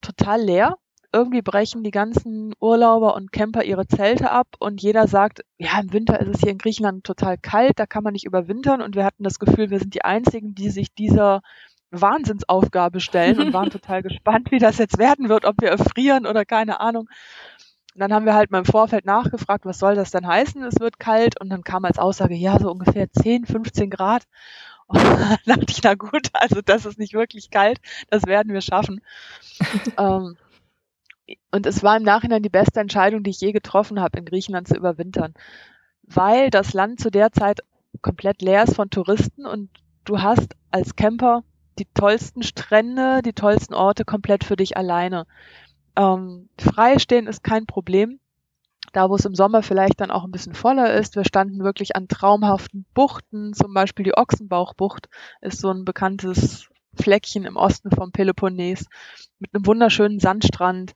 total 0.00 0.42
leer. 0.42 0.76
Irgendwie 1.12 1.42
brechen 1.42 1.82
die 1.82 1.90
ganzen 1.90 2.52
Urlauber 2.60 3.16
und 3.16 3.32
Camper 3.32 3.64
ihre 3.64 3.88
Zelte 3.88 4.30
ab 4.30 4.46
und 4.60 4.80
jeder 4.80 5.08
sagt, 5.08 5.42
ja, 5.58 5.80
im 5.80 5.92
Winter 5.92 6.20
ist 6.20 6.28
es 6.28 6.40
hier 6.40 6.52
in 6.52 6.58
Griechenland 6.58 7.04
total 7.04 7.36
kalt, 7.38 7.78
da 7.80 7.86
kann 7.86 8.04
man 8.04 8.12
nicht 8.12 8.26
überwintern 8.26 8.80
und 8.80 8.94
wir 8.94 9.04
hatten 9.04 9.24
das 9.24 9.38
Gefühl, 9.38 9.70
wir 9.70 9.80
sind 9.80 9.94
die 9.94 10.04
Einzigen, 10.04 10.54
die 10.54 10.70
sich 10.70 10.92
dieser 10.94 11.40
Wahnsinnsaufgabe 11.90 13.00
stellen 13.00 13.40
und 13.40 13.52
waren 13.52 13.70
total 13.70 14.02
gespannt, 14.02 14.50
wie 14.50 14.58
das 14.58 14.78
jetzt 14.78 14.98
werden 14.98 15.28
wird, 15.28 15.44
ob 15.44 15.60
wir 15.60 15.70
erfrieren 15.70 16.26
oder 16.26 16.44
keine 16.44 16.80
Ahnung. 16.80 17.08
Und 17.94 18.00
dann 18.00 18.12
haben 18.12 18.26
wir 18.26 18.34
halt 18.34 18.50
mal 18.50 18.58
im 18.58 18.64
Vorfeld 18.66 19.06
nachgefragt, 19.06 19.64
was 19.64 19.78
soll 19.78 19.94
das 19.94 20.10
denn 20.10 20.26
heißen, 20.26 20.62
es 20.64 20.80
wird 20.80 20.98
kalt. 20.98 21.40
Und 21.40 21.48
dann 21.48 21.64
kam 21.64 21.84
als 21.84 21.98
Aussage, 21.98 22.34
ja, 22.34 22.58
so 22.58 22.70
ungefähr 22.70 23.10
10, 23.10 23.46
15 23.46 23.88
Grad. 23.88 24.24
Und 24.88 25.02
dann 25.02 25.38
dachte 25.46 25.66
ich, 25.70 25.82
na 25.82 25.94
gut, 25.94 26.28
also 26.32 26.60
das 26.62 26.84
ist 26.84 26.98
nicht 26.98 27.14
wirklich 27.14 27.50
kalt, 27.50 27.80
das 28.08 28.24
werden 28.26 28.52
wir 28.52 28.60
schaffen. 28.60 29.00
ähm, 29.98 30.36
und 31.50 31.66
es 31.66 31.82
war 31.82 31.96
im 31.96 32.04
Nachhinein 32.04 32.42
die 32.42 32.50
beste 32.50 32.78
Entscheidung, 32.78 33.24
die 33.24 33.30
ich 33.30 33.40
je 33.40 33.50
getroffen 33.50 34.00
habe, 34.00 34.18
in 34.18 34.24
Griechenland 34.24 34.68
zu 34.68 34.76
überwintern. 34.76 35.34
Weil 36.02 36.50
das 36.50 36.72
Land 36.72 37.00
zu 37.00 37.10
der 37.10 37.32
Zeit 37.32 37.62
komplett 38.00 38.42
leer 38.42 38.62
ist 38.62 38.76
von 38.76 38.90
Touristen 38.90 39.44
und 39.44 39.70
du 40.04 40.20
hast 40.20 40.54
als 40.70 40.94
Camper 40.94 41.42
die 41.78 41.86
tollsten 41.94 42.42
Strände, 42.42 43.22
die 43.22 43.32
tollsten 43.32 43.74
Orte 43.74 44.04
komplett 44.04 44.44
für 44.44 44.56
dich 44.56 44.76
alleine. 44.76 45.26
Ähm, 45.96 46.48
freistehen 46.58 47.26
ist 47.26 47.42
kein 47.42 47.66
Problem. 47.66 48.20
da 48.92 49.10
wo 49.10 49.16
es 49.16 49.24
im 49.24 49.34
Sommer 49.34 49.62
vielleicht 49.62 50.00
dann 50.00 50.10
auch 50.10 50.24
ein 50.24 50.30
bisschen 50.30 50.54
voller 50.54 50.94
ist. 50.94 51.16
Wir 51.16 51.24
standen 51.24 51.62
wirklich 51.64 51.96
an 51.96 52.08
traumhaften 52.08 52.86
Buchten, 52.94 53.52
zum 53.54 53.74
Beispiel 53.74 54.04
die 54.04 54.16
Ochsenbauchbucht 54.16 55.08
ist 55.42 55.60
so 55.60 55.70
ein 55.70 55.84
bekanntes 55.84 56.68
Fleckchen 56.94 57.44
im 57.44 57.56
Osten 57.56 57.90
vom 57.90 58.12
Peloponnes 58.12 58.86
mit 59.38 59.54
einem 59.54 59.66
wunderschönen 59.66 60.18
Sandstrand. 60.20 60.94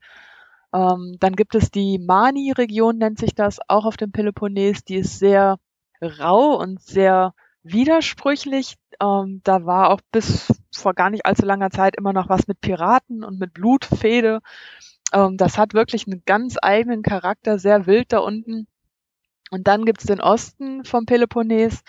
Ähm, 0.73 1.17
dann 1.21 1.37
gibt 1.37 1.55
es 1.55 1.71
die 1.71 1.99
Mani-Region, 1.99 2.97
nennt 2.99 3.19
sich 3.19 3.35
das, 3.35 3.59
auch 3.69 3.85
auf 3.85 3.97
dem 3.97 4.13
Peloponnes. 4.13 4.85
Die 4.85 4.97
ist 4.97 5.19
sehr 5.19 5.59
rau 6.01 6.57
und 6.57 6.81
sehr 6.81 7.35
widersprüchlich. 7.63 8.77
Ähm, 9.01 9.41
da 9.45 9.65
war 9.67 9.91
auch 9.91 10.01
bis 10.13 10.53
vor 10.75 10.95
gar 10.95 11.11
nicht 11.11 11.27
allzu 11.27 11.45
langer 11.45 11.71
Zeit 11.71 11.97
immer 11.97 12.13
noch 12.13 12.29
was 12.29 12.47
mit 12.47 12.61
Piraten 12.61 13.25
und 13.25 13.39
mit 13.39 13.55
Blutfede. 13.55 14.41
Ähm, 15.13 15.37
das 15.37 15.59
hat 15.59 15.75
wirklich 15.75 16.07
einen 16.07 16.23
ganz 16.25 16.57
eigenen 16.61 17.03
Charakter, 17.03 17.59
sehr 17.59 17.87
wild 17.87 18.13
da 18.13 18.19
unten. 18.19 18.67
Und 19.51 19.67
dann 19.67 19.85
gibt's 19.85 20.05
den 20.05 20.21
Osten 20.21 20.85
vom 20.85 21.07
Peloponnes 21.07 21.83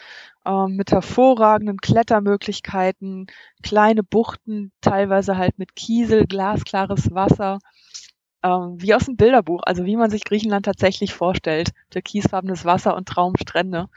ähm, 0.46 0.76
mit 0.76 0.92
hervorragenden 0.92 1.78
Klettermöglichkeiten, 1.78 3.28
kleine 3.62 4.04
Buchten, 4.04 4.72
teilweise 4.82 5.38
halt 5.38 5.60
mit 5.60 5.76
Kiesel, 5.76 6.26
glasklares 6.26 7.14
Wasser, 7.14 7.60
ähm, 8.44 8.82
wie 8.82 8.96
aus 8.96 9.06
dem 9.06 9.16
Bilderbuch, 9.16 9.62
also 9.64 9.86
wie 9.86 9.96
man 9.96 10.10
sich 10.10 10.24
Griechenland 10.24 10.66
tatsächlich 10.66 11.14
vorstellt. 11.14 11.72
Türkisfarbenes 11.92 12.66
Wasser 12.66 12.96
und 12.96 13.08
Traumstrände. 13.08 13.90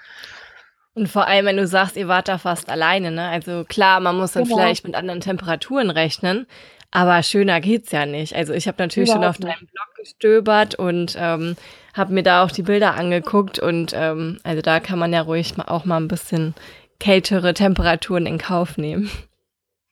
Und 0.94 1.08
vor 1.08 1.26
allem, 1.26 1.46
wenn 1.46 1.56
du 1.56 1.66
sagst, 1.66 1.96
ihr 1.96 2.06
wart 2.06 2.28
da 2.28 2.38
fast 2.38 2.70
alleine, 2.70 3.10
ne? 3.10 3.28
Also 3.28 3.64
klar, 3.64 3.98
man 4.00 4.16
muss 4.16 4.32
dann 4.32 4.44
genau. 4.44 4.56
vielleicht 4.56 4.86
mit 4.86 4.94
anderen 4.94 5.20
Temperaturen 5.20 5.90
rechnen, 5.90 6.46
aber 6.92 7.22
schöner 7.24 7.60
geht's 7.60 7.90
ja 7.90 8.06
nicht. 8.06 8.36
Also 8.36 8.52
ich 8.52 8.68
habe 8.68 8.80
natürlich 8.80 9.10
Überhaupt 9.10 9.36
schon 9.36 9.46
auf 9.46 9.54
deinem 9.54 9.66
Blog 9.66 9.94
gestöbert 9.96 10.76
und 10.76 11.16
ähm, 11.18 11.56
habe 11.94 12.12
mir 12.12 12.22
da 12.22 12.44
auch 12.44 12.52
die 12.52 12.62
Bilder 12.62 12.94
angeguckt 12.94 13.58
und 13.58 13.92
ähm, 13.94 14.38
also 14.44 14.62
da 14.62 14.78
kann 14.78 15.00
man 15.00 15.12
ja 15.12 15.22
ruhig 15.22 15.54
auch 15.66 15.84
mal 15.84 15.96
ein 15.96 16.08
bisschen 16.08 16.54
kältere 17.00 17.54
Temperaturen 17.54 18.26
in 18.26 18.38
Kauf 18.38 18.78
nehmen. 18.78 19.10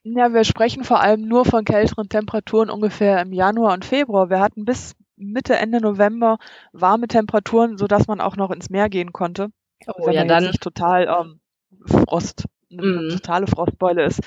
Ja, 0.04 0.32
wir 0.32 0.44
sprechen 0.44 0.82
vor 0.82 1.00
allem 1.00 1.28
nur 1.28 1.44
von 1.44 1.64
kälteren 1.64 2.08
Temperaturen 2.08 2.70
ungefähr 2.70 3.20
im 3.22 3.32
Januar 3.32 3.72
und 3.72 3.84
Februar. 3.84 4.30
Wir 4.30 4.40
hatten 4.40 4.64
bis 4.64 4.94
Mitte, 5.16 5.54
Ende 5.54 5.80
November 5.80 6.38
warme 6.72 7.06
Temperaturen, 7.06 7.78
sodass 7.78 8.08
man 8.08 8.20
auch 8.20 8.36
noch 8.36 8.50
ins 8.50 8.68
Meer 8.68 8.88
gehen 8.88 9.12
konnte. 9.12 9.50
Oh, 9.86 10.06
wenn 10.06 10.14
ja, 10.14 10.24
dann 10.24 10.44
nicht 10.44 10.62
total 10.62 11.08
ähm, 11.08 11.40
Frost, 11.86 12.46
eine 12.70 12.82
mm. 12.82 13.08
totale 13.10 13.46
Frostbeule 13.46 14.04
ist. 14.04 14.20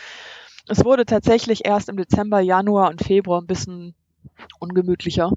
Es 0.67 0.83
wurde 0.83 1.05
tatsächlich 1.05 1.65
erst 1.65 1.89
im 1.89 1.97
Dezember, 1.97 2.39
Januar 2.39 2.89
und 2.89 3.03
Februar 3.03 3.41
ein 3.41 3.47
bisschen 3.47 3.95
ungemütlicher. 4.59 5.31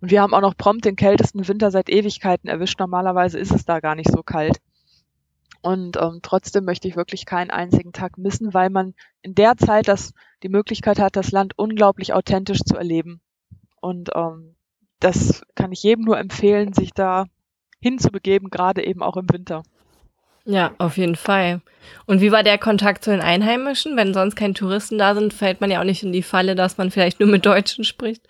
Und 0.00 0.10
wir 0.10 0.22
haben 0.22 0.32
auch 0.32 0.40
noch 0.40 0.56
prompt 0.56 0.86
den 0.86 0.96
kältesten 0.96 1.46
Winter 1.46 1.70
seit 1.70 1.90
Ewigkeiten 1.90 2.48
erwischt. 2.48 2.80
Normalerweise 2.80 3.38
ist 3.38 3.52
es 3.52 3.64
da 3.66 3.80
gar 3.80 3.94
nicht 3.94 4.10
so 4.10 4.22
kalt. 4.22 4.58
Und 5.62 5.98
ähm, 5.98 6.20
trotzdem 6.22 6.64
möchte 6.64 6.88
ich 6.88 6.96
wirklich 6.96 7.26
keinen 7.26 7.50
einzigen 7.50 7.92
Tag 7.92 8.16
missen, 8.16 8.54
weil 8.54 8.70
man 8.70 8.94
in 9.20 9.34
der 9.34 9.58
Zeit 9.58 9.88
das, 9.88 10.14
die 10.42 10.48
Möglichkeit 10.48 10.98
hat, 10.98 11.16
das 11.16 11.32
Land 11.32 11.58
unglaublich 11.58 12.14
authentisch 12.14 12.60
zu 12.60 12.76
erleben. 12.76 13.20
Und 13.80 14.10
ähm, 14.14 14.54
das 15.00 15.42
kann 15.54 15.72
ich 15.72 15.82
jedem 15.82 16.04
nur 16.04 16.18
empfehlen, 16.18 16.72
sich 16.72 16.92
da 16.92 17.26
hinzubegeben, 17.80 18.50
gerade 18.50 18.84
eben 18.84 19.02
auch 19.02 19.16
im 19.16 19.30
Winter. 19.30 19.62
Ja, 20.44 20.72
auf 20.78 20.96
jeden 20.96 21.16
Fall. 21.16 21.60
Und 22.06 22.20
wie 22.20 22.32
war 22.32 22.42
der 22.42 22.58
Kontakt 22.58 23.04
zu 23.04 23.10
den 23.10 23.20
Einheimischen? 23.20 23.96
Wenn 23.96 24.14
sonst 24.14 24.36
keine 24.36 24.54
Touristen 24.54 24.98
da 24.98 25.14
sind, 25.14 25.34
fällt 25.34 25.60
man 25.60 25.70
ja 25.70 25.80
auch 25.80 25.84
nicht 25.84 26.02
in 26.02 26.12
die 26.12 26.22
Falle, 26.22 26.54
dass 26.54 26.78
man 26.78 26.90
vielleicht 26.90 27.20
nur 27.20 27.28
mit 27.28 27.44
Deutschen 27.44 27.84
spricht. 27.84 28.26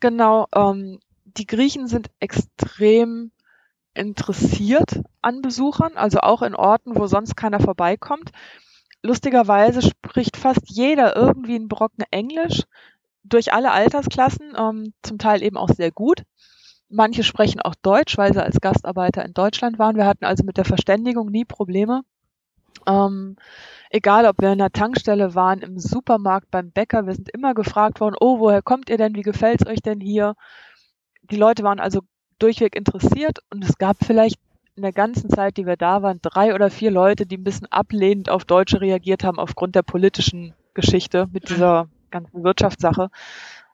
Genau, 0.00 0.46
ähm, 0.54 0.98
die 1.24 1.46
Griechen 1.46 1.86
sind 1.86 2.10
extrem 2.20 3.30
interessiert 3.94 5.00
an 5.20 5.42
Besuchern, 5.42 5.96
also 5.96 6.20
auch 6.20 6.42
in 6.42 6.54
Orten, 6.54 6.96
wo 6.96 7.06
sonst 7.06 7.36
keiner 7.36 7.60
vorbeikommt. 7.60 8.30
Lustigerweise 9.02 9.82
spricht 9.82 10.36
fast 10.36 10.62
jeder 10.68 11.16
irgendwie 11.16 11.56
einen 11.56 11.68
Brocken 11.68 12.04
Englisch 12.10 12.62
durch 13.24 13.52
alle 13.52 13.72
Altersklassen, 13.72 14.54
ähm, 14.56 14.92
zum 15.02 15.18
Teil 15.18 15.42
eben 15.42 15.56
auch 15.56 15.68
sehr 15.68 15.90
gut. 15.90 16.22
Manche 16.92 17.24
sprechen 17.24 17.60
auch 17.60 17.74
Deutsch, 17.74 18.18
weil 18.18 18.32
sie 18.34 18.42
als 18.42 18.60
Gastarbeiter 18.60 19.24
in 19.24 19.32
Deutschland 19.32 19.78
waren. 19.78 19.96
Wir 19.96 20.06
hatten 20.06 20.24
also 20.24 20.44
mit 20.44 20.58
der 20.58 20.64
Verständigung 20.64 21.30
nie 21.30 21.44
Probleme. 21.44 22.02
Ähm, 22.86 23.36
egal, 23.90 24.26
ob 24.26 24.40
wir 24.40 24.52
in 24.52 24.58
der 24.58 24.72
Tankstelle 24.72 25.34
waren, 25.34 25.60
im 25.60 25.78
Supermarkt, 25.78 26.50
beim 26.50 26.70
Bäcker, 26.70 27.06
wir 27.06 27.14
sind 27.14 27.30
immer 27.30 27.54
gefragt 27.54 28.00
worden, 28.00 28.16
oh, 28.20 28.40
woher 28.40 28.62
kommt 28.62 28.90
ihr 28.90 28.98
denn? 28.98 29.14
Wie 29.14 29.22
gefällt's 29.22 29.66
euch 29.66 29.80
denn 29.80 30.00
hier? 30.00 30.34
Die 31.22 31.36
Leute 31.36 31.62
waren 31.62 31.80
also 31.80 32.00
durchweg 32.38 32.76
interessiert 32.76 33.38
und 33.50 33.64
es 33.64 33.78
gab 33.78 33.96
vielleicht 34.04 34.38
in 34.74 34.82
der 34.82 34.92
ganzen 34.92 35.30
Zeit, 35.30 35.56
die 35.56 35.66
wir 35.66 35.76
da 35.76 36.02
waren, 36.02 36.20
drei 36.22 36.54
oder 36.54 36.70
vier 36.70 36.90
Leute, 36.90 37.26
die 37.26 37.36
ein 37.36 37.44
bisschen 37.44 37.70
ablehnend 37.70 38.28
auf 38.28 38.44
Deutsche 38.44 38.80
reagiert 38.80 39.22
haben 39.22 39.38
aufgrund 39.38 39.76
der 39.76 39.82
politischen 39.82 40.54
Geschichte 40.74 41.28
mit 41.32 41.48
dieser 41.48 41.88
ganzen 42.10 42.42
Wirtschaftssache. 42.42 43.10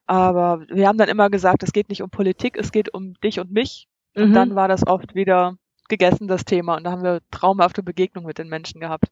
Aber 0.09 0.63
wir 0.69 0.89
haben 0.89 0.97
dann 0.97 1.11
immer 1.11 1.29
gesagt, 1.29 1.63
es 1.63 1.73
geht 1.73 1.91
nicht 1.91 2.03
um 2.03 2.09
Politik, 2.09 2.57
es 2.57 2.73
geht 2.73 2.95
um 2.95 3.13
dich 3.21 3.39
und 3.41 3.53
mich. 3.53 3.89
Und 4.17 4.31
mhm. 4.31 4.35
dann 4.35 4.55
war 4.55 4.67
das 4.67 4.87
oft 4.87 5.15
wieder 5.15 5.57
gegessen, 5.91 6.29
das 6.29 6.47
Thema. 6.47 6.77
Und 6.77 6.85
da 6.85 6.93
haben 6.93 7.03
wir 7.03 7.21
traumhafte 7.31 7.83
Begegnungen 7.83 8.27
mit 8.27 8.39
den 8.39 8.49
Menschen 8.49 8.81
gehabt. 8.81 9.05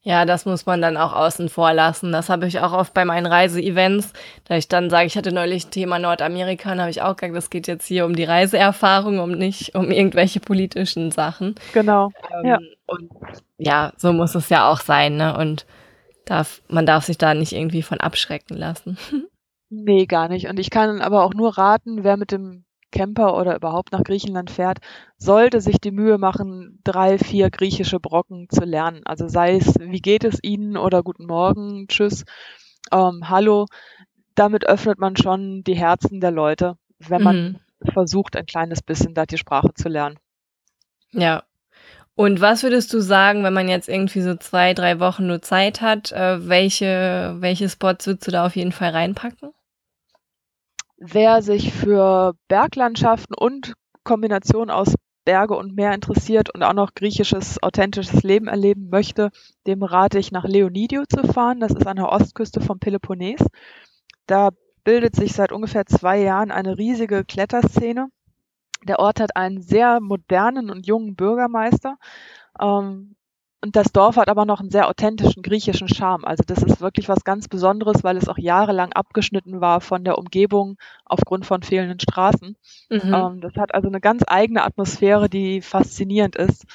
Ja, 0.00 0.24
das 0.24 0.46
muss 0.46 0.64
man 0.64 0.80
dann 0.80 0.96
auch 0.96 1.12
außen 1.12 1.50
vor 1.50 1.74
lassen. 1.74 2.12
Das 2.12 2.30
habe 2.30 2.46
ich 2.46 2.60
auch 2.60 2.72
oft 2.72 2.94
bei 2.94 3.04
meinen 3.04 3.26
Reise-Events, 3.26 4.14
da 4.44 4.56
ich 4.56 4.68
dann 4.68 4.88
sage, 4.88 5.06
ich 5.06 5.18
hatte 5.18 5.32
neulich 5.32 5.66
Thema 5.66 5.98
Nordamerika, 5.98 6.70
dann 6.70 6.80
habe 6.80 6.90
ich 6.90 7.02
auch 7.02 7.16
gesagt, 7.16 7.36
das 7.36 7.50
geht 7.50 7.66
jetzt 7.66 7.86
hier 7.86 8.06
um 8.06 8.16
die 8.16 8.24
Reiseerfahrung, 8.24 9.18
um 9.18 9.32
nicht 9.32 9.74
um 9.74 9.90
irgendwelche 9.90 10.40
politischen 10.40 11.10
Sachen. 11.10 11.56
Genau. 11.74 12.10
Ähm, 12.32 12.46
ja. 12.46 12.58
Und 12.86 13.10
ja, 13.58 13.92
so 13.98 14.14
muss 14.14 14.34
es 14.34 14.48
ja 14.48 14.70
auch 14.70 14.80
sein, 14.80 15.16
ne? 15.16 15.36
Und 15.36 15.66
darf, 16.24 16.62
man 16.68 16.86
darf 16.86 17.04
sich 17.04 17.18
da 17.18 17.34
nicht 17.34 17.52
irgendwie 17.52 17.82
von 17.82 18.00
abschrecken 18.00 18.56
lassen. 18.56 18.96
Nee, 19.82 20.06
gar 20.06 20.28
nicht. 20.28 20.48
Und 20.48 20.60
ich 20.60 20.70
kann 20.70 21.00
aber 21.00 21.24
auch 21.24 21.34
nur 21.34 21.58
raten, 21.58 22.04
wer 22.04 22.16
mit 22.16 22.30
dem 22.30 22.64
Camper 22.92 23.36
oder 23.36 23.56
überhaupt 23.56 23.92
nach 23.92 24.04
Griechenland 24.04 24.50
fährt, 24.50 24.78
sollte 25.18 25.60
sich 25.60 25.78
die 25.80 25.90
Mühe 25.90 26.16
machen, 26.16 26.80
drei, 26.84 27.18
vier 27.18 27.50
griechische 27.50 27.98
Brocken 27.98 28.48
zu 28.48 28.64
lernen. 28.64 29.02
Also 29.04 29.26
sei 29.26 29.56
es, 29.56 29.74
wie 29.80 30.00
geht 30.00 30.22
es 30.22 30.38
Ihnen 30.42 30.76
oder 30.76 31.02
guten 31.02 31.26
Morgen, 31.26 31.88
tschüss, 31.88 32.24
ähm, 32.92 33.28
hallo. 33.28 33.66
Damit 34.36 34.66
öffnet 34.66 34.98
man 34.98 35.16
schon 35.16 35.64
die 35.64 35.74
Herzen 35.74 36.20
der 36.20 36.30
Leute, 36.30 36.76
wenn 36.98 37.22
man 37.22 37.36
mhm. 37.36 37.90
versucht, 37.92 38.36
ein 38.36 38.46
kleines 38.46 38.80
bisschen 38.80 39.14
da 39.14 39.26
die 39.26 39.38
Sprache 39.38 39.74
zu 39.74 39.88
lernen. 39.88 40.18
Ja. 41.10 41.42
Und 42.16 42.40
was 42.40 42.62
würdest 42.62 42.92
du 42.92 43.00
sagen, 43.00 43.42
wenn 43.42 43.52
man 43.52 43.68
jetzt 43.68 43.88
irgendwie 43.88 44.20
so 44.20 44.36
zwei, 44.36 44.72
drei 44.72 45.00
Wochen 45.00 45.26
nur 45.26 45.42
Zeit 45.42 45.80
hat, 45.80 46.12
äh, 46.12 46.48
welche, 46.48 47.36
welche 47.40 47.68
Spots 47.68 48.06
würdest 48.06 48.28
du 48.28 48.30
da 48.30 48.46
auf 48.46 48.54
jeden 48.54 48.70
Fall 48.70 48.90
reinpacken? 48.90 49.50
Wer 51.06 51.42
sich 51.42 51.70
für 51.70 52.34
Berglandschaften 52.48 53.36
und 53.36 53.74
Kombination 54.04 54.70
aus 54.70 54.94
Berge 55.26 55.54
und 55.54 55.74
Meer 55.74 55.92
interessiert 55.92 56.48
und 56.54 56.62
auch 56.62 56.72
noch 56.72 56.94
griechisches, 56.94 57.62
authentisches 57.62 58.22
Leben 58.22 58.48
erleben 58.48 58.88
möchte, 58.88 59.30
dem 59.66 59.82
rate 59.82 60.18
ich 60.18 60.32
nach 60.32 60.44
Leonidio 60.44 61.04
zu 61.04 61.30
fahren. 61.30 61.60
Das 61.60 61.72
ist 61.72 61.86
an 61.86 61.96
der 61.96 62.08
Ostküste 62.08 62.62
vom 62.62 62.78
Peloponnes. 62.78 63.44
Da 64.26 64.48
bildet 64.82 65.14
sich 65.14 65.34
seit 65.34 65.52
ungefähr 65.52 65.84
zwei 65.84 66.22
Jahren 66.22 66.50
eine 66.50 66.78
riesige 66.78 67.22
Kletterszene. 67.22 68.08
Der 68.84 68.98
Ort 68.98 69.20
hat 69.20 69.36
einen 69.36 69.60
sehr 69.60 70.00
modernen 70.00 70.70
und 70.70 70.86
jungen 70.86 71.16
Bürgermeister. 71.16 71.98
Ähm, 72.58 73.14
und 73.64 73.76
das 73.76 73.92
Dorf 73.92 74.16
hat 74.16 74.28
aber 74.28 74.44
noch 74.44 74.60
einen 74.60 74.70
sehr 74.70 74.90
authentischen 74.90 75.42
griechischen 75.42 75.88
Charme. 75.88 76.26
Also 76.26 76.44
das 76.46 76.62
ist 76.62 76.82
wirklich 76.82 77.08
was 77.08 77.24
ganz 77.24 77.48
Besonderes, 77.48 78.04
weil 78.04 78.18
es 78.18 78.28
auch 78.28 78.36
jahrelang 78.36 78.92
abgeschnitten 78.92 79.62
war 79.62 79.80
von 79.80 80.04
der 80.04 80.18
Umgebung 80.18 80.76
aufgrund 81.06 81.46
von 81.46 81.62
fehlenden 81.62 81.98
Straßen. 81.98 82.58
Mhm. 82.90 83.14
Ähm, 83.14 83.40
das 83.40 83.56
hat 83.56 83.74
also 83.74 83.88
eine 83.88 84.02
ganz 84.02 84.22
eigene 84.26 84.64
Atmosphäre, 84.64 85.30
die 85.30 85.62
faszinierend 85.62 86.36
ist 86.36 86.66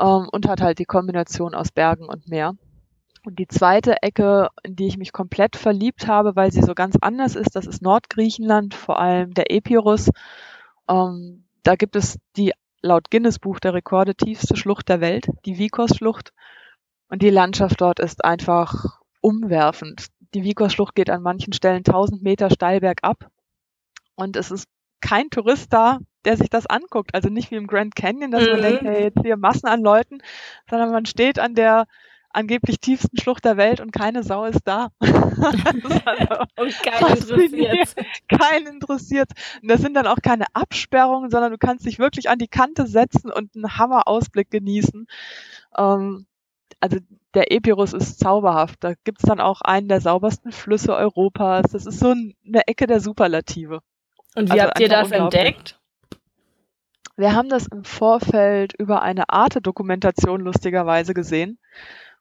ähm, 0.00 0.28
und 0.32 0.48
hat 0.48 0.60
halt 0.60 0.80
die 0.80 0.84
Kombination 0.84 1.54
aus 1.54 1.70
Bergen 1.70 2.06
und 2.06 2.26
Meer. 2.28 2.56
Und 3.24 3.38
die 3.38 3.46
zweite 3.46 4.02
Ecke, 4.02 4.48
in 4.64 4.74
die 4.74 4.88
ich 4.88 4.98
mich 4.98 5.12
komplett 5.12 5.54
verliebt 5.54 6.08
habe, 6.08 6.34
weil 6.34 6.50
sie 6.50 6.62
so 6.62 6.74
ganz 6.74 6.96
anders 7.00 7.36
ist, 7.36 7.54
das 7.54 7.68
ist 7.68 7.82
Nordgriechenland, 7.82 8.74
vor 8.74 8.98
allem 8.98 9.32
der 9.32 9.52
Epirus. 9.52 10.10
Ähm, 10.88 11.44
da 11.62 11.76
gibt 11.76 11.94
es 11.94 12.18
die 12.36 12.52
laut 12.82 13.10
Guinness 13.10 13.38
Buch 13.38 13.60
der 13.60 13.74
Rekorde 13.74 14.14
tiefste 14.14 14.56
Schlucht 14.56 14.88
der 14.88 15.00
Welt, 15.00 15.28
die 15.44 15.58
Vikos-Schlucht. 15.58 16.32
Und 17.08 17.22
die 17.22 17.30
Landschaft 17.30 17.80
dort 17.80 17.98
ist 17.98 18.24
einfach 18.24 19.00
umwerfend. 19.20 20.06
Die 20.34 20.44
Vikos-Schlucht 20.44 20.94
geht 20.94 21.10
an 21.10 21.22
manchen 21.22 21.52
Stellen 21.52 21.78
1000 21.78 22.22
Meter 22.22 22.50
steil 22.50 22.80
bergab. 22.80 23.30
Und 24.14 24.36
es 24.36 24.50
ist 24.50 24.68
kein 25.00 25.30
Tourist 25.30 25.72
da, 25.72 25.98
der 26.24 26.36
sich 26.36 26.50
das 26.50 26.66
anguckt. 26.66 27.14
Also 27.14 27.28
nicht 27.28 27.50
wie 27.50 27.56
im 27.56 27.66
Grand 27.66 27.96
Canyon, 27.96 28.30
dass 28.30 28.44
mhm. 28.44 28.52
man 28.52 28.62
denkt, 28.62 28.82
hey, 28.82 29.02
jetzt 29.04 29.22
hier 29.22 29.36
Massen 29.36 29.66
an 29.66 29.82
Leuten, 29.82 30.18
sondern 30.68 30.90
man 30.90 31.06
steht 31.06 31.38
an 31.38 31.54
der, 31.54 31.86
angeblich 32.32 32.80
tiefsten 32.80 33.18
Schlucht 33.18 33.44
der 33.44 33.56
Welt 33.56 33.80
und 33.80 33.92
keine 33.92 34.22
Sau 34.22 34.44
ist 34.44 34.62
da. 34.64 34.90
also 35.00 35.10
und 36.56 36.82
keinen 36.82 37.16
interessiert. 37.16 37.94
Keinen 38.28 38.66
interessiert. 38.66 39.30
Und 39.62 39.70
das 39.70 39.80
sind 39.80 39.94
dann 39.94 40.06
auch 40.06 40.18
keine 40.22 40.46
Absperrungen, 40.54 41.30
sondern 41.30 41.52
du 41.52 41.58
kannst 41.58 41.86
dich 41.86 41.98
wirklich 41.98 42.28
an 42.28 42.38
die 42.38 42.48
Kante 42.48 42.86
setzen 42.86 43.30
und 43.30 43.54
einen 43.54 43.76
Hammerausblick 43.76 44.50
genießen. 44.50 45.06
Ähm, 45.76 46.26
also 46.80 46.98
der 47.34 47.52
Epirus 47.52 47.92
ist 47.92 48.18
zauberhaft. 48.18 48.76
Da 48.80 48.94
gibt's 49.04 49.24
dann 49.24 49.40
auch 49.40 49.60
einen 49.60 49.88
der 49.88 50.00
saubersten 50.00 50.52
Flüsse 50.52 50.94
Europas. 50.94 51.66
Das 51.72 51.86
ist 51.86 51.98
so 51.98 52.10
eine 52.10 52.66
Ecke 52.66 52.86
der 52.86 53.00
Superlative. 53.00 53.80
Und 54.34 54.48
wie 54.48 54.52
also 54.52 54.64
habt 54.64 54.80
ihr 54.80 54.88
das 54.88 55.10
entdeckt? 55.10 55.78
Wir 57.16 57.34
haben 57.34 57.50
das 57.50 57.66
im 57.66 57.84
Vorfeld 57.84 58.72
über 58.78 59.02
eine 59.02 59.28
Arte-Dokumentation 59.28 60.40
lustigerweise 60.40 61.12
gesehen 61.12 61.58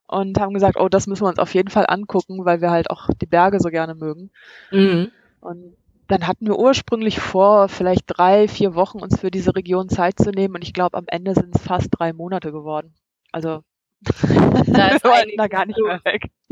und 0.10 0.40
haben 0.40 0.56
gesagt, 0.56 0.78
oh, 0.80 0.90
das 0.90 1.06
müssen 1.06 1.24
wir 1.24 1.30
uns 1.30 1.38
auf 1.38 1.54
jeden 1.54 1.70
Fall 1.70 1.86
angucken, 1.88 2.44
weil 2.44 2.62
wir 2.62 2.72
halt 2.72 2.90
auch 2.90 3.10
die 3.22 3.28
Berge 3.28 3.60
so 3.60 3.70
gerne 3.70 3.94
mögen. 3.94 4.32
Mhm. 4.72 5.12
Und 5.40 5.76
dann 6.08 6.26
hatten 6.26 6.48
wir 6.48 6.58
ursprünglich 6.58 7.20
vor, 7.20 7.70
vielleicht 7.70 8.06
drei, 8.08 8.48
vier 8.48 8.74
Wochen 8.74 9.02
uns 9.02 9.20
für 9.20 9.30
diese 9.30 9.56
Region 9.56 9.88
Zeit 9.88 10.18
zu 10.18 10.32
nehmen 10.32 10.56
und 10.56 10.64
ich 10.64 10.74
glaube, 10.74 10.98
am 10.98 11.06
Ende 11.08 11.36
sind 11.36 11.56
es 11.56 11.62
fast 11.62 11.90
drei 11.92 12.12
Monate 12.12 12.52
geworden. 12.52 12.96
Also 13.32 13.62
da 14.02 14.88
ist 14.88 15.04
wir 15.04 15.12
wollten 15.12 15.38
da 15.38 15.48
gar 15.48 15.68
nicht 15.68 15.80
mehr 15.80 16.02
weg. 16.04 16.32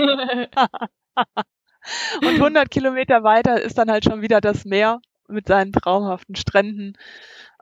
und 2.21 2.27
100 2.27 2.69
Kilometer 2.69 3.23
weiter 3.23 3.59
ist 3.59 3.79
dann 3.79 3.89
halt 3.89 4.03
schon 4.03 4.21
wieder 4.21 4.39
das 4.39 4.65
Meer 4.65 5.01
mit 5.27 5.47
seinen 5.47 5.71
traumhaften 5.71 6.35
Stränden. 6.35 6.93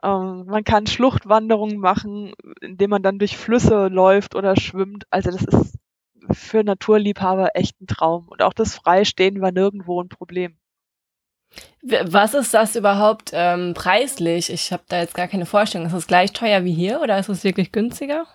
Ähm, 0.02 0.44
man 0.44 0.64
kann 0.64 0.86
Schluchtwanderungen 0.86 1.78
machen, 1.78 2.34
indem 2.60 2.90
man 2.90 3.02
dann 3.02 3.18
durch 3.18 3.38
Flüsse 3.38 3.88
läuft 3.88 4.34
oder 4.34 4.56
schwimmt. 4.56 5.04
Also 5.08 5.30
das 5.30 5.42
ist 5.42 5.78
für 6.30 6.64
Naturliebhaber 6.64 7.50
echt 7.54 7.80
ein 7.80 7.86
Traum. 7.86 8.28
Und 8.28 8.42
auch 8.42 8.52
das 8.52 8.74
Freistehen 8.74 9.40
war 9.40 9.52
nirgendwo 9.52 10.02
ein 10.02 10.08
Problem. 10.08 10.56
Was 11.82 12.34
ist 12.34 12.52
das 12.52 12.76
überhaupt 12.76 13.30
ähm, 13.32 13.72
preislich? 13.74 14.50
Ich 14.50 14.72
habe 14.72 14.82
da 14.88 15.00
jetzt 15.00 15.14
gar 15.14 15.28
keine 15.28 15.46
Vorstellung. 15.46 15.86
Ist 15.86 15.92
es 15.94 16.06
gleich 16.06 16.32
teuer 16.32 16.64
wie 16.64 16.72
hier 16.72 17.00
oder 17.00 17.18
ist 17.18 17.28
es 17.28 17.44
wirklich 17.44 17.72
günstiger? 17.72 18.26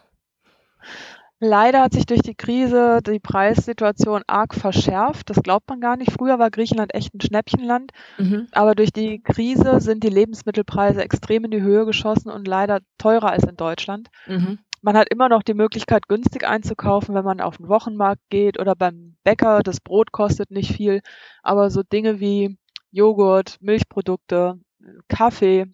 Leider 1.44 1.82
hat 1.82 1.94
sich 1.94 2.06
durch 2.06 2.22
die 2.22 2.36
Krise 2.36 3.00
die 3.02 3.20
Preissituation 3.20 4.22
arg 4.28 4.54
verschärft. 4.54 5.30
Das 5.30 5.42
glaubt 5.42 5.68
man 5.70 5.82
gar 5.82 5.98
nicht. 5.98 6.12
Früher 6.12 6.38
war 6.38 6.52
Griechenland 6.52 6.94
echt 6.94 7.16
ein 7.16 7.20
Schnäppchenland. 7.20 7.92
Mhm. 8.20 8.48
Aber 8.52 8.76
durch 8.76 8.94
die 8.94 9.24
Krise 9.24 9.82
sind 9.82 10.04
die 10.04 10.10
Lebensmittelpreise 10.10 11.04
extrem 11.04 11.46
in 11.46 11.52
die 11.52 11.62
Höhe 11.62 11.88
geschossen 11.88 12.30
und 12.30 12.48
leider 12.48 12.82
teurer 13.00 13.32
als 13.32 13.44
in 13.44 13.58
Deutschland. 13.58 14.10
Mhm. 14.28 14.60
Man 14.82 14.98
hat 14.98 15.10
immer 15.10 15.30
noch 15.30 15.44
die 15.44 15.54
Möglichkeit, 15.54 16.08
günstig 16.08 16.48
einzukaufen, 16.48 17.14
wenn 17.14 17.26
man 17.26 17.40
auf 17.40 17.58
den 17.58 17.68
Wochenmarkt 17.68 18.22
geht 18.30 18.60
oder 18.60 18.76
beim 18.76 19.16
Bäcker. 19.24 19.62
Das 19.62 19.80
Brot 19.80 20.12
kostet 20.12 20.50
nicht 20.50 20.74
viel. 20.74 21.02
Aber 21.44 21.70
so 21.70 21.84
Dinge 21.84 22.20
wie 22.20 22.58
Joghurt, 22.92 23.58
Milchprodukte, 23.62 24.60
Kaffee, 25.08 25.68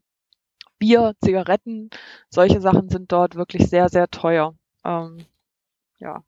Bier, 0.77 1.13
Zigaretten, 1.23 1.89
solche 2.29 2.61
Sachen 2.61 2.89
sind 2.89 3.11
dort 3.11 3.35
wirklich 3.35 3.69
sehr, 3.69 3.89
sehr 3.89 4.09
teuer. 4.09 4.53
Ähm, 4.83 5.25
ja. 5.99 6.23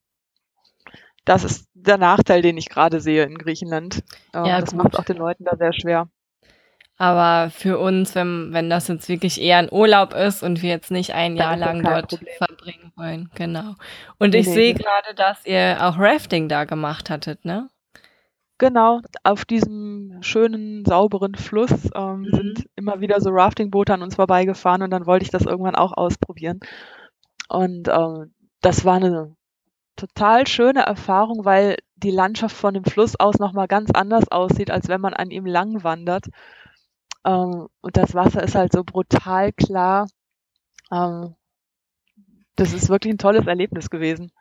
Das 1.25 1.43
ist 1.43 1.67
der 1.73 1.97
Nachteil, 1.97 2.41
den 2.41 2.57
ich 2.57 2.69
gerade 2.69 3.01
sehe 3.01 3.23
in 3.23 3.37
Griechenland. 3.37 4.03
Ähm, 4.33 4.45
ja, 4.45 4.59
das 4.61 4.71
gut. 4.71 4.83
macht 4.83 4.97
auch 4.97 5.03
den 5.03 5.17
Leuten 5.17 5.43
da 5.43 5.55
sehr 5.57 5.73
schwer. 5.73 6.09
Aber 7.01 7.49
für 7.49 7.79
uns, 7.79 8.13
wenn, 8.13 8.51
wenn 8.51 8.69
das 8.69 8.89
jetzt 8.89 9.07
wirklich 9.07 9.39
eher 9.39 9.57
ein 9.57 9.71
Urlaub 9.71 10.13
ist 10.13 10.43
und 10.43 10.61
wir 10.61 10.69
jetzt 10.69 10.91
nicht 10.91 11.13
ein 11.13 11.37
Jahr 11.37 11.55
lang 11.55 11.81
dort 11.81 12.09
Problem. 12.09 12.35
verbringen 12.37 12.91
wollen, 12.97 13.29
genau. 13.35 13.75
Und 14.17 14.35
ich 14.35 14.47
nee, 14.47 14.53
sehe 14.53 14.73
nee. 14.73 14.83
gerade, 14.83 15.15
dass 15.15 15.45
ihr 15.45 15.77
auch 15.79 15.97
Rafting 15.97 16.49
da 16.49 16.65
gemacht 16.65 17.09
hattet, 17.09 17.45
ne? 17.45 17.69
Genau, 18.57 18.99
auf 19.23 19.45
diesem 19.45 20.17
schönen, 20.19 20.83
sauberen 20.83 21.35
Fluss 21.35 21.89
ähm, 21.95 22.23
mhm. 22.23 22.35
sind 22.35 22.69
immer 22.75 22.99
wieder 22.99 23.21
so 23.21 23.29
Raftingboote 23.29 23.93
an 23.93 24.01
uns 24.01 24.15
vorbeigefahren 24.15 24.81
und 24.81 24.91
dann 24.91 25.05
wollte 25.05 25.23
ich 25.23 25.31
das 25.31 25.45
irgendwann 25.45 25.75
auch 25.75 25.95
ausprobieren. 25.95 26.59
Und 27.47 27.87
ähm, 27.87 28.33
das 28.59 28.83
war 28.83 28.97
eine 28.97 29.37
total 29.95 30.47
schöne 30.47 30.81
Erfahrung, 30.81 31.45
weil 31.45 31.77
die 31.95 32.11
Landschaft 32.11 32.57
von 32.57 32.73
dem 32.73 32.83
Fluss 32.83 33.17
aus 33.17 33.39
nochmal 33.39 33.67
ganz 33.67 33.91
anders 33.91 34.29
aussieht, 34.29 34.69
als 34.69 34.89
wenn 34.89 34.99
man 34.99 35.13
an 35.13 35.31
ihm 35.31 35.45
lang 35.45 35.85
wandert. 35.85 36.25
Ähm, 37.25 37.67
und 37.81 37.97
das 37.97 38.13
Wasser 38.13 38.43
ist 38.43 38.55
halt 38.55 38.71
so 38.71 38.83
brutal 38.83 39.51
klar. 39.53 40.07
Ähm, 40.91 41.35
das 42.55 42.73
ist 42.73 42.89
wirklich 42.89 43.13
ein 43.13 43.17
tolles 43.17 43.47
Erlebnis 43.47 43.89
gewesen. 43.89 44.31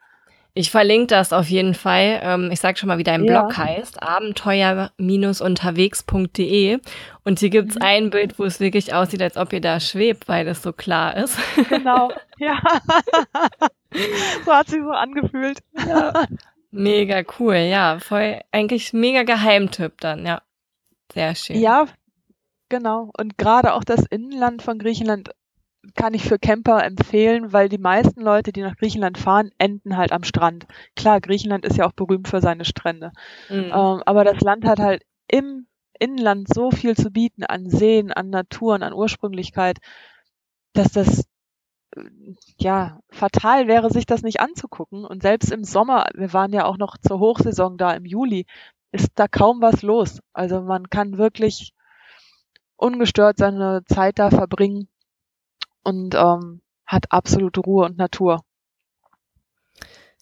Ich 0.55 0.71
verlinke 0.71 1.05
das 1.07 1.31
auf 1.31 1.47
jeden 1.47 1.75
Fall. 1.75 2.19
Ähm, 2.23 2.49
ich 2.51 2.59
sage 2.59 2.77
schon 2.77 2.87
mal, 2.87 2.97
wie 2.97 3.03
dein 3.03 3.23
ja. 3.23 3.43
Blog 3.43 3.55
heißt, 3.55 4.01
abenteuer-unterwegs.de. 4.01 6.79
Und 7.23 7.39
hier 7.39 7.49
gibt's 7.49 7.75
mhm. 7.75 7.81
ein 7.81 8.09
Bild, 8.09 8.39
wo 8.39 8.45
es 8.45 8.59
wirklich 8.59 8.93
aussieht, 8.93 9.21
als 9.21 9.37
ob 9.37 9.53
ihr 9.53 9.61
da 9.61 9.79
schwebt, 9.79 10.27
weil 10.27 10.47
es 10.47 10.63
so 10.63 10.73
klar 10.73 11.15
ist. 11.15 11.37
Genau, 11.69 12.11
ja. 12.39 12.59
so 14.45 14.51
hat 14.51 14.67
sich 14.67 14.81
so 14.81 14.89
angefühlt. 14.89 15.59
Ja. 15.87 16.25
Mega 16.71 17.23
cool, 17.39 17.55
ja. 17.55 17.99
Voll, 17.99 18.41
eigentlich 18.51 18.91
mega 18.91 19.23
Geheimtipp 19.23 20.01
dann, 20.01 20.25
ja. 20.25 20.41
Sehr 21.13 21.35
schön. 21.35 21.59
Ja, 21.59 21.85
genau. 22.69 23.11
Und 23.17 23.37
gerade 23.37 23.73
auch 23.73 23.83
das 23.83 24.05
Innenland 24.09 24.61
von 24.61 24.79
Griechenland 24.79 25.31
kann 25.95 26.13
ich 26.13 26.23
für 26.23 26.39
Camper 26.39 26.83
empfehlen, 26.83 27.53
weil 27.53 27.69
die 27.69 27.77
meisten 27.77 28.21
Leute, 28.21 28.51
die 28.51 28.61
nach 28.61 28.75
Griechenland 28.75 29.17
fahren, 29.17 29.51
enden 29.57 29.97
halt 29.97 30.11
am 30.11 30.23
Strand. 30.23 30.67
Klar, 30.95 31.21
Griechenland 31.21 31.65
ist 31.65 31.77
ja 31.77 31.87
auch 31.87 31.93
berühmt 31.93 32.27
für 32.27 32.41
seine 32.41 32.65
Strände. 32.65 33.11
Mhm. 33.49 33.65
Ähm, 33.65 34.03
aber 34.05 34.23
das 34.23 34.41
Land 34.41 34.65
hat 34.65 34.79
halt 34.79 35.03
im 35.27 35.67
Inland 35.97 36.53
so 36.53 36.71
viel 36.71 36.95
zu 36.95 37.11
bieten 37.11 37.43
an 37.43 37.69
Seen, 37.69 38.11
an 38.11 38.29
Naturen, 38.29 38.83
an 38.83 38.93
Ursprünglichkeit, 38.93 39.79
dass 40.73 40.91
das 40.91 41.25
ja 42.57 42.99
fatal 43.09 43.67
wäre, 43.67 43.89
sich 43.89 44.05
das 44.05 44.21
nicht 44.21 44.39
anzugucken. 44.39 45.05
Und 45.05 45.21
selbst 45.21 45.51
im 45.51 45.63
Sommer, 45.63 46.07
wir 46.13 46.33
waren 46.33 46.53
ja 46.53 46.65
auch 46.65 46.77
noch 46.77 46.97
zur 46.97 47.19
Hochsaison 47.19 47.77
da 47.77 47.93
im 47.93 48.05
Juli, 48.05 48.45
ist 48.91 49.11
da 49.15 49.27
kaum 49.27 49.61
was 49.61 49.81
los. 49.81 50.19
Also 50.33 50.61
man 50.61 50.89
kann 50.89 51.17
wirklich 51.17 51.73
ungestört 52.79 53.37
seine 53.37 53.83
Zeit 53.85 54.19
da 54.19 54.29
verbringen 54.29 54.87
und 55.83 56.15
ähm, 56.15 56.61
hat 56.85 57.11
absolute 57.11 57.59
Ruhe 57.59 57.85
und 57.85 57.97
Natur. 57.97 58.43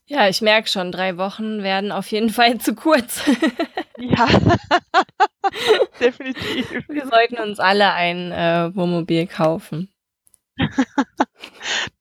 Ja, 0.06 0.30
ich 0.30 0.42
merke 0.42 0.70
schon, 0.70 0.92
drei 0.92 1.18
Wochen 1.18 1.64
werden 1.64 1.92
auf 1.92 2.10
jeden 2.12 2.30
Fall 2.38 2.58
zu 2.60 2.76
kurz. 2.76 3.22
ja, 3.98 4.28
definitiv. 6.00 6.88
Wir 6.88 7.08
sollten 7.08 7.38
uns 7.38 7.60
alle 7.60 7.94
ein 7.94 8.32
äh, 8.32 8.76
Wohnmobil 8.76 9.28
kaufen. 9.28 9.92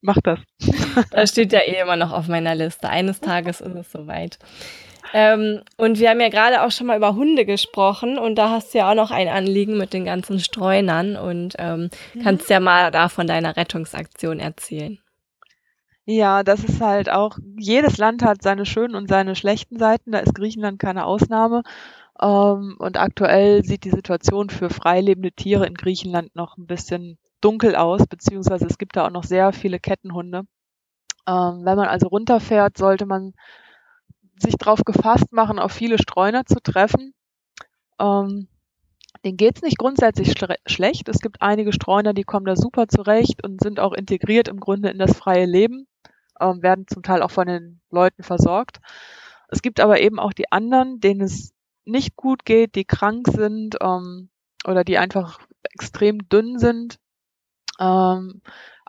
Mach 0.00 0.16
das. 0.22 0.40
Das 1.10 1.30
steht 1.30 1.52
ja 1.52 1.60
eh 1.60 1.80
immer 1.80 1.96
noch 1.96 2.12
auf 2.12 2.28
meiner 2.28 2.54
Liste. 2.54 2.88
Eines 2.88 3.20
Tages 3.20 3.60
ist 3.60 3.74
es 3.74 3.92
soweit. 3.92 4.38
Ähm, 5.12 5.62
und 5.76 5.98
wir 5.98 6.10
haben 6.10 6.20
ja 6.20 6.28
gerade 6.28 6.62
auch 6.62 6.70
schon 6.70 6.86
mal 6.86 6.96
über 6.96 7.14
Hunde 7.14 7.44
gesprochen 7.44 8.18
und 8.18 8.36
da 8.36 8.50
hast 8.50 8.74
du 8.74 8.78
ja 8.78 8.90
auch 8.90 8.94
noch 8.94 9.10
ein 9.10 9.28
Anliegen 9.28 9.78
mit 9.78 9.92
den 9.92 10.04
ganzen 10.04 10.40
Streunern 10.40 11.16
und 11.16 11.54
ähm, 11.58 11.90
mhm. 12.14 12.22
kannst 12.22 12.50
ja 12.50 12.60
mal 12.60 12.90
da 12.90 13.08
von 13.08 13.26
deiner 13.26 13.56
Rettungsaktion 13.56 14.40
erzählen. 14.40 14.98
Ja, 16.04 16.44
das 16.44 16.62
ist 16.62 16.80
halt 16.80 17.10
auch, 17.10 17.38
jedes 17.58 17.98
Land 17.98 18.22
hat 18.22 18.42
seine 18.42 18.64
schönen 18.64 18.94
und 18.94 19.08
seine 19.08 19.34
schlechten 19.34 19.78
Seiten, 19.78 20.12
da 20.12 20.20
ist 20.20 20.34
Griechenland 20.34 20.78
keine 20.78 21.04
Ausnahme. 21.04 21.62
Ähm, 22.20 22.76
und 22.78 22.96
aktuell 22.96 23.64
sieht 23.64 23.84
die 23.84 23.90
Situation 23.90 24.48
für 24.50 24.70
freilebende 24.70 25.32
Tiere 25.32 25.66
in 25.66 25.74
Griechenland 25.74 26.34
noch 26.36 26.56
ein 26.56 26.66
bisschen 26.66 27.18
dunkel 27.40 27.76
aus, 27.76 28.06
beziehungsweise 28.06 28.66
es 28.66 28.78
gibt 28.78 28.96
da 28.96 29.06
auch 29.06 29.10
noch 29.10 29.24
sehr 29.24 29.52
viele 29.52 29.80
Kettenhunde. 29.80 30.42
Ähm, 31.28 31.64
wenn 31.64 31.76
man 31.76 31.88
also 31.88 32.08
runterfährt, 32.08 32.78
sollte 32.78 33.06
man 33.06 33.34
sich 34.38 34.56
darauf 34.56 34.84
gefasst 34.84 35.32
machen, 35.32 35.58
auf 35.58 35.72
viele 35.72 35.98
Streuner 35.98 36.44
zu 36.46 36.60
treffen. 36.62 37.14
Ähm, 37.98 38.48
denen 39.24 39.36
geht's 39.36 39.62
nicht 39.62 39.78
grundsätzlich 39.78 40.34
schlecht. 40.66 41.08
Es 41.08 41.20
gibt 41.20 41.42
einige 41.42 41.72
Streuner, 41.72 42.12
die 42.12 42.24
kommen 42.24 42.46
da 42.46 42.56
super 42.56 42.86
zurecht 42.88 43.42
und 43.44 43.62
sind 43.62 43.80
auch 43.80 43.92
integriert 43.92 44.48
im 44.48 44.60
Grunde 44.60 44.90
in 44.90 44.98
das 44.98 45.16
freie 45.16 45.46
Leben, 45.46 45.86
ähm, 46.40 46.62
werden 46.62 46.86
zum 46.86 47.02
Teil 47.02 47.22
auch 47.22 47.30
von 47.30 47.46
den 47.46 47.80
Leuten 47.90 48.22
versorgt. 48.22 48.78
Es 49.48 49.62
gibt 49.62 49.80
aber 49.80 50.00
eben 50.00 50.18
auch 50.18 50.32
die 50.32 50.52
anderen, 50.52 51.00
denen 51.00 51.22
es 51.22 51.52
nicht 51.84 52.16
gut 52.16 52.44
geht, 52.44 52.74
die 52.74 52.84
krank 52.84 53.28
sind 53.28 53.76
ähm, 53.80 54.28
oder 54.66 54.84
die 54.84 54.98
einfach 54.98 55.40
extrem 55.72 56.28
dünn 56.28 56.58
sind. 56.58 56.98
Ähm, 57.78 58.42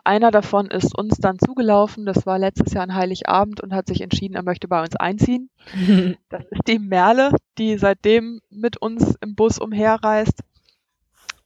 einer 0.08 0.30
davon 0.30 0.68
ist 0.68 0.96
uns 0.96 1.18
dann 1.18 1.38
zugelaufen. 1.38 2.06
Das 2.06 2.24
war 2.24 2.38
letztes 2.38 2.72
Jahr 2.72 2.82
an 2.82 2.94
Heiligabend 2.94 3.60
und 3.60 3.74
hat 3.74 3.86
sich 3.86 4.00
entschieden, 4.00 4.34
er 4.34 4.42
möchte 4.42 4.66
bei 4.66 4.80
uns 4.80 4.96
einziehen. 4.96 5.50
das 6.30 6.44
ist 6.50 6.66
die 6.66 6.78
Merle, 6.78 7.32
die 7.58 7.76
seitdem 7.76 8.40
mit 8.48 8.78
uns 8.78 9.16
im 9.20 9.34
Bus 9.34 9.58
umherreist. 9.58 10.40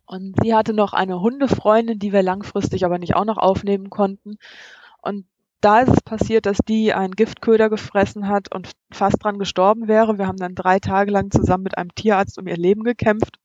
Und 0.07 0.37
sie 0.43 0.55
hatte 0.55 0.75
noch 0.75 0.93
eine 0.93 1.21
Hundefreundin, 1.21 1.99
die 1.99 2.13
wir 2.13 2.23
langfristig 2.23 2.85
aber 2.85 2.99
nicht 2.99 3.17
auch 3.17 3.25
noch 3.25 3.39
aufnehmen 3.39 3.91
konnten. 3.91 4.39
Und 5.01 5.27
da 5.61 5.81
ist 5.81 5.91
es 5.91 6.03
passiert, 6.03 6.47
dass 6.47 6.59
die 6.59 6.93
einen 6.93 7.17
Giftköder 7.17 7.69
gefressen 7.69 8.29
hat 8.29 8.55
und 8.55 8.71
fast 8.93 9.25
dran 9.25 9.39
gestorben 9.39 9.89
wäre. 9.89 10.19
Wir 10.19 10.29
haben 10.29 10.39
dann 10.39 10.55
drei 10.55 10.79
Tage 10.79 11.11
lang 11.11 11.33
zusammen 11.33 11.65
mit 11.65 11.79
einem 11.79 11.95
Tierarzt 11.95 12.39
um 12.39 12.47
ihr 12.47 12.57
Leben 12.57 12.85
gekämpft 12.85 13.39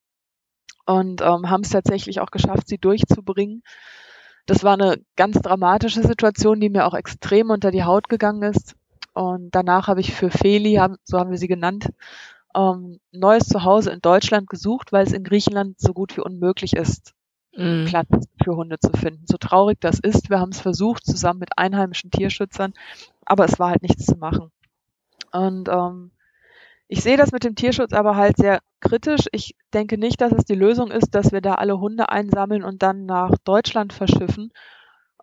und 0.85 1.21
ähm, 1.21 1.49
haben 1.49 1.61
es 1.61 1.69
tatsächlich 1.69 2.19
auch 2.19 2.31
geschafft, 2.31 2.67
sie 2.67 2.77
durchzubringen. 2.77 3.63
Das 4.47 4.63
war 4.63 4.73
eine 4.73 4.97
ganz 5.15 5.39
dramatische 5.41 6.01
Situation, 6.01 6.59
die 6.59 6.69
mir 6.69 6.87
auch 6.87 6.93
extrem 6.93 7.51
unter 7.51 7.69
die 7.69 7.83
Haut 7.83 8.09
gegangen 8.09 8.43
ist. 8.43 8.75
Und 9.13 9.53
danach 9.53 9.87
habe 9.87 9.99
ich 9.99 10.13
für 10.13 10.31
Feli, 10.31 10.79
so 11.03 11.19
haben 11.19 11.31
wir 11.31 11.37
sie 11.37 11.47
genannt, 11.47 11.89
ähm, 12.55 12.99
neues 13.11 13.47
Zuhause 13.47 13.91
in 13.91 13.99
Deutschland 13.99 14.49
gesucht, 14.49 14.91
weil 14.91 15.05
es 15.05 15.11
in 15.11 15.23
Griechenland 15.23 15.79
so 15.79 15.93
gut 15.93 16.15
wie 16.15 16.21
unmöglich 16.21 16.73
ist, 16.73 17.13
mm. 17.55 17.85
Platz 17.85 18.07
für 18.43 18.55
Hunde 18.55 18.79
zu 18.79 18.91
finden. 18.91 19.25
So 19.27 19.37
traurig 19.37 19.79
das 19.81 19.99
ist, 19.99 20.29
wir 20.29 20.39
haben 20.39 20.51
es 20.51 20.61
versucht, 20.61 21.05
zusammen 21.05 21.39
mit 21.39 21.57
einheimischen 21.57 22.09
Tierschützern, 22.09 22.73
aber 23.25 23.45
es 23.45 23.59
war 23.59 23.71
halt 23.71 23.83
nichts 23.83 24.05
zu 24.05 24.15
machen. 24.15 24.51
Und 25.31 25.67
ähm, 25.67 26.11
ich 26.87 27.01
sehe 27.01 27.17
das 27.17 27.31
mit 27.31 27.43
dem 27.43 27.55
Tierschutz 27.55 27.93
aber 27.93 28.15
halt 28.15 28.37
sehr 28.37 28.61
kritisch. 28.79 29.25
Ich 29.31 29.55
denke 29.73 29.97
nicht, 29.97 30.21
dass 30.21 30.31
es 30.31 30.45
die 30.45 30.55
Lösung 30.55 30.91
ist, 30.91 31.13
dass 31.15 31.31
wir 31.31 31.41
da 31.41 31.55
alle 31.55 31.79
Hunde 31.79 32.09
einsammeln 32.09 32.63
und 32.63 32.81
dann 32.83 33.05
nach 33.05 33.35
Deutschland 33.43 33.93
verschiffen. 33.93 34.51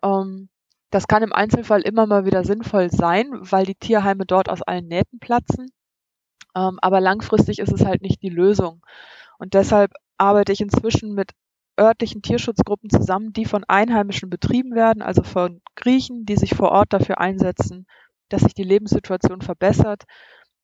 Ähm, 0.03 0.49
das 0.91 1.07
kann 1.07 1.23
im 1.23 1.33
Einzelfall 1.33 1.81
immer 1.81 2.05
mal 2.05 2.25
wieder 2.25 2.43
sinnvoll 2.43 2.91
sein, 2.91 3.27
weil 3.33 3.65
die 3.65 3.75
Tierheime 3.75 4.25
dort 4.25 4.49
aus 4.49 4.61
allen 4.61 4.87
Nähten 4.87 5.19
platzen. 5.19 5.71
Ähm, 6.55 6.79
aber 6.81 7.01
langfristig 7.01 7.59
ist 7.59 7.73
es 7.73 7.85
halt 7.85 8.01
nicht 8.01 8.21
die 8.21 8.29
Lösung. 8.29 8.85
Und 9.39 9.53
deshalb 9.53 9.91
arbeite 10.17 10.53
ich 10.53 10.61
inzwischen 10.61 11.13
mit 11.13 11.31
örtlichen 11.79 12.21
Tierschutzgruppen 12.21 12.89
zusammen, 12.89 13.33
die 13.33 13.45
von 13.45 13.63
Einheimischen 13.65 14.29
betrieben 14.29 14.75
werden, 14.75 15.01
also 15.01 15.23
von 15.23 15.61
Griechen, 15.75 16.25
die 16.25 16.37
sich 16.37 16.55
vor 16.55 16.71
Ort 16.71 16.93
dafür 16.93 17.19
einsetzen, 17.19 17.85
dass 18.29 18.41
sich 18.41 18.53
die 18.53 18.63
Lebenssituation 18.63 19.41
verbessert. 19.41 20.03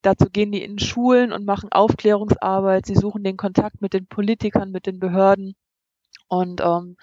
Dazu 0.02 0.26
gehen 0.32 0.52
die 0.52 0.64
in 0.64 0.80
Schulen 0.80 1.32
und 1.32 1.46
machen 1.46 1.72
Aufklärungsarbeit. 1.72 2.86
Sie 2.86 2.96
suchen 2.96 3.24
den 3.24 3.38
Kontakt 3.38 3.82
mit 3.82 3.94
den 3.94 4.08
Politikern, 4.08 4.72
mit 4.72 4.88
den 4.88 5.00
Behörden 5.00 5.56
und 6.28 6.62
ähm, 6.62 6.98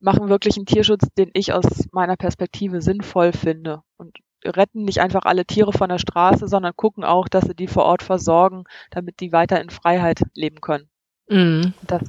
machen 0.00 0.28
wirklich 0.28 0.56
einen 0.56 0.66
Tierschutz, 0.66 1.06
den 1.16 1.30
ich 1.34 1.52
aus 1.52 1.88
meiner 1.92 2.16
Perspektive 2.16 2.82
sinnvoll 2.82 3.32
finde. 3.32 3.82
Und 3.96 4.18
retten 4.44 4.84
nicht 4.84 5.00
einfach 5.00 5.22
alle 5.24 5.44
Tiere 5.44 5.72
von 5.72 5.88
der 5.88 5.98
Straße, 5.98 6.48
sondern 6.48 6.74
gucken 6.74 7.04
auch, 7.04 7.28
dass 7.28 7.44
sie 7.44 7.54
die 7.54 7.68
vor 7.68 7.84
Ort 7.84 8.02
versorgen, 8.02 8.64
damit 8.90 9.20
die 9.20 9.32
weiter 9.32 9.60
in 9.60 9.70
Freiheit 9.70 10.22
leben 10.34 10.60
können. 10.60 10.88
Mhm. 11.28 11.74
Das 11.86 12.02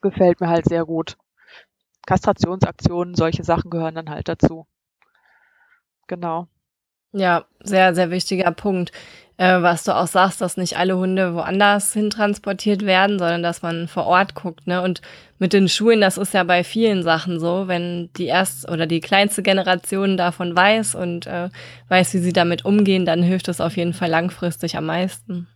gefällt 0.00 0.40
mir 0.40 0.48
halt 0.48 0.66
sehr 0.66 0.84
gut. 0.84 1.16
Kastrationsaktionen, 2.06 3.14
solche 3.14 3.44
Sachen 3.44 3.70
gehören 3.70 3.94
dann 3.94 4.10
halt 4.10 4.28
dazu. 4.28 4.66
Genau. 6.08 6.48
Ja, 7.12 7.46
sehr, 7.60 7.94
sehr 7.94 8.10
wichtiger 8.10 8.50
Punkt 8.52 8.92
äh, 9.38 9.60
was 9.60 9.84
du 9.84 9.94
auch 9.94 10.06
sagst, 10.06 10.40
dass 10.40 10.56
nicht 10.56 10.78
alle 10.78 10.96
Hunde 10.96 11.34
woanders 11.34 11.92
hin 11.92 12.10
transportiert 12.10 12.86
werden, 12.86 13.18
sondern 13.18 13.42
dass 13.42 13.62
man 13.62 13.86
vor 13.88 14.06
Ort 14.06 14.34
guckt. 14.34 14.66
Ne? 14.66 14.80
Und 14.82 15.02
mit 15.38 15.52
den 15.52 15.68
Schulen, 15.68 16.00
das 16.00 16.16
ist 16.16 16.32
ja 16.32 16.42
bei 16.44 16.64
vielen 16.64 17.02
Sachen 17.02 17.38
so, 17.38 17.68
wenn 17.68 18.10
die 18.16 18.26
erst 18.26 18.68
oder 18.70 18.86
die 18.86 19.00
kleinste 19.00 19.42
Generation 19.42 20.16
davon 20.16 20.56
weiß 20.56 20.94
und 20.94 21.26
äh, 21.26 21.50
weiß, 21.88 22.14
wie 22.14 22.18
sie 22.18 22.32
damit 22.32 22.64
umgehen, 22.64 23.04
dann 23.04 23.22
hilft 23.22 23.48
es 23.48 23.60
auf 23.60 23.76
jeden 23.76 23.92
Fall 23.92 24.08
langfristig 24.08 24.76
am 24.76 24.86
meisten. 24.86 25.48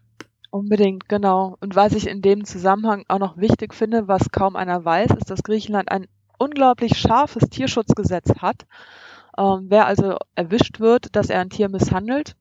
Unbedingt, 0.51 1.09
genau. 1.09 1.57
Und 1.61 1.77
was 1.77 1.93
ich 1.93 2.09
in 2.09 2.23
dem 2.23 2.45
Zusammenhang 2.45 3.05
auch 3.09 3.21
noch 3.21 3.37
wichtig 3.37 3.73
finde, 3.73 4.09
was 4.09 4.31
kaum 4.31 4.57
einer 4.57 4.85
weiß, 4.85 5.13
ist, 5.13 5.31
dass 5.31 5.45
Griechenland 5.45 5.91
ein 5.91 6.07
unglaublich 6.39 6.99
scharfes 6.99 7.49
Tierschutzgesetz 7.49 8.31
hat. 8.41 8.67
Ähm, 9.39 9.67
wer 9.69 9.87
also 9.87 10.17
erwischt 10.35 10.81
wird, 10.81 11.15
dass 11.15 11.31
er 11.31 11.41
ein 11.41 11.51
Tier 11.51 11.69
misshandelt, 11.69 12.35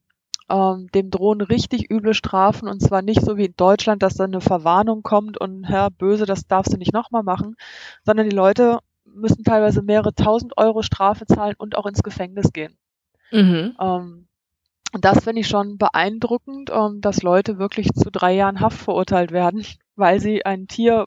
ähm, 0.49 0.87
dem 0.93 1.09
drohen 1.09 1.41
richtig 1.41 1.91
üble 1.91 2.13
Strafen 2.13 2.67
und 2.67 2.81
zwar 2.81 3.01
nicht 3.01 3.21
so 3.21 3.37
wie 3.37 3.45
in 3.45 3.55
Deutschland, 3.55 4.03
dass 4.03 4.15
dann 4.15 4.31
eine 4.31 4.41
Verwarnung 4.41 5.03
kommt 5.03 5.39
und 5.39 5.63
Herr 5.65 5.89
Böse, 5.89 6.25
das 6.25 6.47
darfst 6.47 6.73
du 6.73 6.77
nicht 6.77 6.93
nochmal 6.93 7.23
machen, 7.23 7.55
sondern 8.03 8.29
die 8.29 8.35
Leute 8.35 8.79
müssen 9.05 9.43
teilweise 9.43 9.81
mehrere 9.81 10.13
tausend 10.13 10.57
Euro 10.57 10.81
Strafe 10.81 11.25
zahlen 11.25 11.55
und 11.57 11.75
auch 11.75 11.85
ins 11.85 12.03
Gefängnis 12.03 12.53
gehen. 12.53 12.77
Mhm. 13.31 13.75
Ähm, 13.79 14.27
und 14.91 15.05
das 15.05 15.23
finde 15.23 15.41
ich 15.41 15.47
schon 15.47 15.77
beeindruckend, 15.77 16.71
ähm, 16.71 17.01
dass 17.01 17.21
Leute 17.21 17.59
wirklich 17.59 17.89
zu 17.93 18.09
drei 18.09 18.33
Jahren 18.33 18.59
Haft 18.59 18.77
verurteilt 18.77 19.31
werden, 19.31 19.63
weil 19.95 20.19
sie 20.19 20.45
ein 20.45 20.67
Tier 20.67 21.05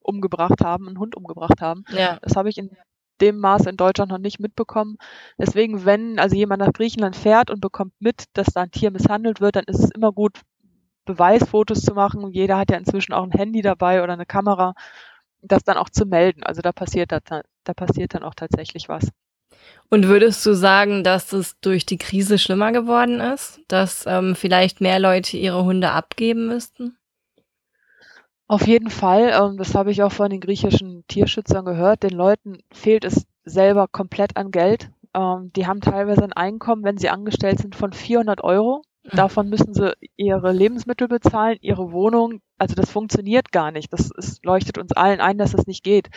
umgebracht 0.00 0.62
haben, 0.62 0.88
einen 0.88 0.98
Hund 0.98 1.16
umgebracht 1.16 1.60
haben. 1.60 1.84
Ja. 1.90 2.18
Das 2.22 2.36
habe 2.36 2.48
ich 2.48 2.58
in 2.58 2.70
dem 3.20 3.38
Maß 3.38 3.66
in 3.66 3.76
Deutschland 3.76 4.10
noch 4.10 4.18
nicht 4.18 4.40
mitbekommen. 4.40 4.96
Deswegen, 5.38 5.84
wenn 5.84 6.18
also 6.18 6.36
jemand 6.36 6.60
nach 6.60 6.72
Griechenland 6.72 7.16
fährt 7.16 7.50
und 7.50 7.60
bekommt 7.60 7.92
mit, 8.00 8.24
dass 8.34 8.48
da 8.48 8.62
ein 8.62 8.70
Tier 8.70 8.90
misshandelt 8.90 9.40
wird, 9.40 9.56
dann 9.56 9.64
ist 9.64 9.80
es 9.80 9.90
immer 9.90 10.12
gut, 10.12 10.40
Beweisfotos 11.04 11.82
zu 11.82 11.94
machen. 11.94 12.30
Jeder 12.32 12.58
hat 12.58 12.70
ja 12.70 12.76
inzwischen 12.76 13.12
auch 13.12 13.24
ein 13.24 13.32
Handy 13.32 13.62
dabei 13.62 14.02
oder 14.02 14.12
eine 14.12 14.26
Kamera, 14.26 14.74
das 15.42 15.64
dann 15.64 15.76
auch 15.76 15.88
zu 15.90 16.06
melden. 16.06 16.42
Also 16.42 16.62
da 16.62 16.72
passiert 16.72 17.12
da, 17.12 17.20
da 17.64 17.74
passiert 17.74 18.14
dann 18.14 18.22
auch 18.22 18.34
tatsächlich 18.34 18.88
was. 18.88 19.08
Und 19.88 20.06
würdest 20.06 20.44
du 20.46 20.54
sagen, 20.54 21.02
dass 21.02 21.32
es 21.32 21.58
durch 21.60 21.84
die 21.84 21.98
Krise 21.98 22.38
schlimmer 22.38 22.72
geworden 22.72 23.20
ist, 23.20 23.60
dass 23.68 24.04
ähm, 24.06 24.36
vielleicht 24.36 24.80
mehr 24.80 25.00
Leute 25.00 25.36
ihre 25.36 25.64
Hunde 25.64 25.90
abgeben 25.90 26.46
müssten? 26.46 26.96
Auf 28.50 28.66
jeden 28.66 28.90
Fall, 28.90 29.30
ähm, 29.32 29.58
das 29.58 29.76
habe 29.76 29.92
ich 29.92 30.02
auch 30.02 30.10
von 30.10 30.28
den 30.28 30.40
griechischen 30.40 31.04
Tierschützern 31.06 31.64
gehört, 31.64 32.02
den 32.02 32.10
Leuten 32.10 32.58
fehlt 32.72 33.04
es 33.04 33.24
selber 33.44 33.86
komplett 33.86 34.36
an 34.36 34.50
Geld. 34.50 34.90
Ähm, 35.14 35.52
die 35.54 35.68
haben 35.68 35.80
teilweise 35.80 36.24
ein 36.24 36.32
Einkommen, 36.32 36.82
wenn 36.82 36.98
sie 36.98 37.10
angestellt 37.10 37.60
sind, 37.60 37.76
von 37.76 37.92
400 37.92 38.42
Euro. 38.42 38.82
Mhm. 39.04 39.16
Davon 39.16 39.50
müssen 39.50 39.72
sie 39.72 39.92
ihre 40.16 40.50
Lebensmittel 40.50 41.06
bezahlen, 41.06 41.58
ihre 41.60 41.92
Wohnung. 41.92 42.40
Also 42.58 42.74
das 42.74 42.90
funktioniert 42.90 43.52
gar 43.52 43.70
nicht. 43.70 43.92
Das 43.92 44.10
ist, 44.10 44.44
leuchtet 44.44 44.78
uns 44.78 44.90
allen 44.90 45.20
ein, 45.20 45.38
dass 45.38 45.52
das 45.52 45.68
nicht 45.68 45.84
geht. 45.84 46.10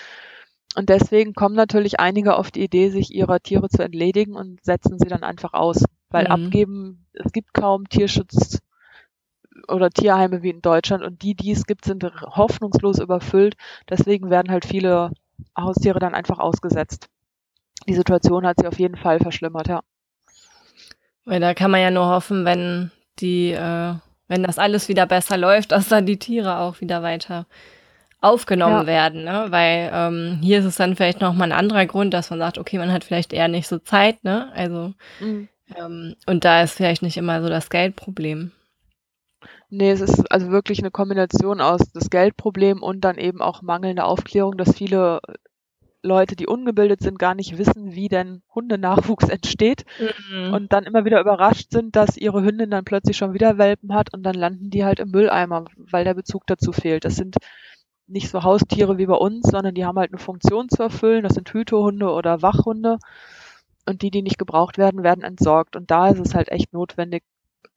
Und 0.76 0.90
deswegen 0.90 1.36
kommen 1.36 1.54
natürlich 1.54 2.00
einige 2.00 2.36
auf 2.36 2.50
die 2.50 2.64
Idee, 2.64 2.90
sich 2.90 3.14
ihrer 3.14 3.42
Tiere 3.42 3.70
zu 3.70 3.84
entledigen 3.84 4.36
und 4.36 4.58
setzen 4.66 4.98
sie 4.98 5.08
dann 5.08 5.22
einfach 5.22 5.54
aus. 5.54 5.86
Weil 6.10 6.26
mhm. 6.26 6.32
abgeben, 6.32 7.06
es 7.14 7.32
gibt 7.32 7.54
kaum 7.54 7.88
Tierschutz, 7.90 8.58
oder 9.68 9.90
Tierheime 9.90 10.44
wie 10.44 10.50
in 10.50 10.62
Deutschland 10.62 11.04
und 11.04 11.22
die, 11.22 11.36
die 11.36 11.52
es 11.52 11.66
gibt, 11.66 11.86
sind 11.86 12.04
hoffnungslos 12.04 13.00
überfüllt. 13.00 13.56
Deswegen 13.90 14.30
werden 14.30 14.52
halt 14.52 14.66
viele 14.66 15.12
Haustiere 15.58 16.00
dann 16.00 16.16
einfach 16.16 16.40
ausgesetzt. 16.40 17.10
Die 17.88 17.96
Situation 17.96 18.46
hat 18.46 18.58
sich 18.58 18.68
auf 18.68 18.80
jeden 18.80 18.96
Fall 18.96 19.20
verschlimmert, 19.20 19.68
ja. 19.68 19.82
Weil 21.26 21.40
da 21.40 21.54
kann 21.54 21.72
man 21.72 21.82
ja 21.82 21.92
nur 21.92 22.08
hoffen, 22.08 22.46
wenn 22.46 22.92
die, 23.20 23.52
äh, 23.52 23.94
wenn 24.28 24.44
das 24.44 24.60
alles 24.60 24.90
wieder 24.90 25.06
besser 25.06 25.38
läuft, 25.38 25.72
dass 25.72 25.90
dann 25.90 26.06
die 26.06 26.20
Tiere 26.20 26.60
auch 26.60 26.82
wieder 26.82 27.02
weiter 27.04 27.46
aufgenommen 28.24 28.82
ja. 28.82 28.88
werden, 28.88 29.24
ne? 29.26 29.48
Weil 29.50 29.92
ähm, 29.94 30.40
hier 30.42 30.60
ist 30.60 30.66
es 30.66 30.78
dann 30.78 30.96
vielleicht 30.96 31.20
noch 31.20 31.34
mal 31.34 31.44
ein 31.46 31.52
anderer 31.52 31.86
Grund, 31.86 32.14
dass 32.14 32.30
man 32.30 32.40
sagt, 32.40 32.58
okay, 32.58 32.78
man 32.78 32.92
hat 32.92 33.04
vielleicht 33.04 33.34
eher 33.34 33.50
nicht 33.50 33.68
so 33.68 33.80
Zeit, 33.80 34.24
ne? 34.24 34.50
Also 34.56 34.94
mhm. 35.20 35.50
ähm, 35.76 36.16
und 36.26 36.46
da 36.46 36.64
ist 36.64 36.76
vielleicht 36.76 37.02
nicht 37.02 37.18
immer 37.18 37.42
so 37.42 37.50
das 37.50 37.70
Geldproblem. 37.70 38.52
Nee, 39.76 39.90
es 39.90 40.02
ist 40.02 40.32
also 40.32 40.52
wirklich 40.52 40.78
eine 40.80 40.92
Kombination 40.92 41.60
aus 41.60 41.82
das 41.94 42.12
Geldproblem 42.12 42.84
und 42.84 43.02
dann 43.02 43.18
eben 43.18 43.42
auch 43.42 43.64
mangelnde 43.64 44.04
Aufklärung, 44.06 44.56
dass 44.56 44.76
viele 44.76 45.20
Leute, 46.04 46.36
die 46.36 46.46
ungebildet 46.46 47.02
sind, 47.02 47.18
gar 47.18 47.34
nicht 47.34 47.58
wissen, 47.58 47.96
wie 47.96 48.08
denn 48.08 48.44
Hundenachwuchs 48.54 49.30
entsteht 49.30 49.84
mhm. 50.30 50.54
und 50.54 50.74
dann 50.74 50.84
immer 50.84 51.06
wieder 51.06 51.20
überrascht 51.20 51.72
sind, 51.72 51.96
dass 51.96 52.18
ihre 52.18 52.44
Hündin 52.44 52.70
dann 52.70 52.86
plötzlich 52.86 53.18
schon 53.18 53.34
wieder 53.34 53.58
Welpen 53.58 53.96
hat 53.96 54.14
und 54.14 54.22
dann 54.22 54.36
landen 54.36 54.70
die 54.70 54.86
halt 54.86 55.00
im 55.00 55.10
Mülleimer, 55.10 55.66
weil 55.76 56.04
der 56.04 56.14
Bezug 56.14 56.46
dazu 56.46 56.72
fehlt. 56.72 57.04
Das 57.04 57.16
sind 57.16 57.38
nicht 58.06 58.30
so 58.30 58.44
Haustiere 58.44 59.00
wie 59.00 59.08
bei 59.08 59.16
uns, 59.16 59.48
sondern 59.50 59.74
die 59.74 59.86
haben 59.86 59.98
halt 59.98 60.12
eine 60.12 60.20
Funktion 60.20 60.70
zu 60.70 60.84
erfüllen. 60.84 61.24
Das 61.24 61.34
sind 61.34 61.52
Hütehunde 61.52 62.12
oder 62.12 62.44
Wachhunde. 62.44 63.00
Und 63.88 64.04
die, 64.04 64.12
die 64.12 64.22
nicht 64.22 64.38
gebraucht 64.38 64.78
werden, 64.78 65.02
werden 65.02 65.24
entsorgt. 65.24 65.76
Und 65.76 65.90
da 65.90 66.10
ist 66.10 66.20
es 66.20 66.36
halt 66.36 66.50
echt 66.50 66.74
notwendig, 66.74 67.24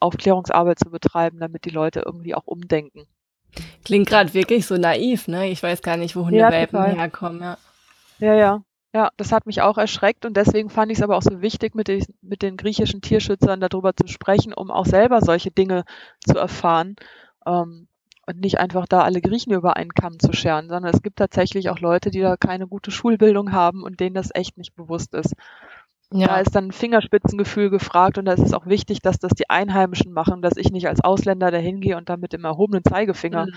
Aufklärungsarbeit 0.00 0.78
zu 0.78 0.90
betreiben, 0.90 1.38
damit 1.40 1.64
die 1.64 1.70
Leute 1.70 2.02
irgendwie 2.04 2.34
auch 2.34 2.46
umdenken. 2.46 3.06
Klingt 3.84 4.08
gerade 4.08 4.34
wirklich 4.34 4.66
so 4.66 4.76
naiv, 4.76 5.28
ne? 5.28 5.48
Ich 5.48 5.62
weiß 5.62 5.82
gar 5.82 5.96
nicht, 5.96 6.16
wo 6.16 6.26
Hundewelpen 6.26 6.78
ja, 6.78 6.86
herkommen, 6.86 7.40
ja. 7.40 7.58
Ja, 8.18 8.34
ja. 8.34 8.62
Ja, 8.94 9.10
das 9.18 9.30
hat 9.30 9.44
mich 9.44 9.60
auch 9.60 9.76
erschreckt 9.76 10.24
und 10.24 10.38
deswegen 10.38 10.70
fand 10.70 10.90
ich 10.90 10.98
es 10.98 11.04
aber 11.04 11.18
auch 11.18 11.22
so 11.22 11.42
wichtig, 11.42 11.74
mit 11.74 11.86
den, 11.86 12.02
mit 12.22 12.40
den 12.40 12.56
griechischen 12.56 13.02
Tierschützern 13.02 13.60
darüber 13.60 13.94
zu 13.94 14.06
sprechen, 14.06 14.54
um 14.54 14.70
auch 14.70 14.86
selber 14.86 15.20
solche 15.20 15.50
Dinge 15.50 15.84
zu 16.26 16.38
erfahren 16.38 16.96
ähm, 17.44 17.88
und 18.26 18.40
nicht 18.40 18.58
einfach 18.58 18.86
da 18.86 19.02
alle 19.02 19.20
Griechen 19.20 19.52
über 19.52 19.76
einen 19.76 19.92
Kamm 19.92 20.18
zu 20.18 20.32
scheren, 20.32 20.70
sondern 20.70 20.94
es 20.94 21.02
gibt 21.02 21.18
tatsächlich 21.18 21.68
auch 21.68 21.78
Leute, 21.78 22.10
die 22.10 22.20
da 22.20 22.38
keine 22.38 22.66
gute 22.66 22.90
Schulbildung 22.90 23.52
haben 23.52 23.82
und 23.82 24.00
denen 24.00 24.14
das 24.14 24.30
echt 24.34 24.56
nicht 24.56 24.74
bewusst 24.74 25.12
ist. 25.14 25.34
Ja. 26.12 26.28
Da 26.28 26.40
ist 26.40 26.54
dann 26.54 26.70
Fingerspitzengefühl 26.70 27.68
gefragt 27.68 28.16
und 28.16 28.26
da 28.26 28.32
ist 28.32 28.44
es 28.44 28.54
auch 28.54 28.66
wichtig, 28.66 29.02
dass 29.02 29.18
das 29.18 29.32
die 29.32 29.50
Einheimischen 29.50 30.12
machen, 30.12 30.40
dass 30.40 30.56
ich 30.56 30.70
nicht 30.70 30.86
als 30.86 31.02
Ausländer 31.02 31.50
dahin 31.50 31.80
gehe 31.80 31.96
und 31.96 32.08
dann 32.08 32.20
mit 32.20 32.32
dem 32.32 32.44
erhobenen 32.44 32.84
Zeigefinger 32.84 33.46
mhm. 33.46 33.52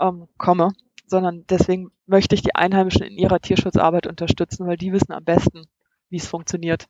ähm, 0.00 0.28
komme, 0.36 0.72
sondern 1.06 1.44
deswegen 1.48 1.92
möchte 2.06 2.34
ich 2.34 2.42
die 2.42 2.56
Einheimischen 2.56 3.02
in 3.02 3.16
ihrer 3.16 3.40
Tierschutzarbeit 3.40 4.08
unterstützen, 4.08 4.66
weil 4.66 4.76
die 4.76 4.92
wissen 4.92 5.12
am 5.12 5.24
besten, 5.24 5.62
wie 6.10 6.16
es 6.16 6.26
funktioniert. 6.26 6.88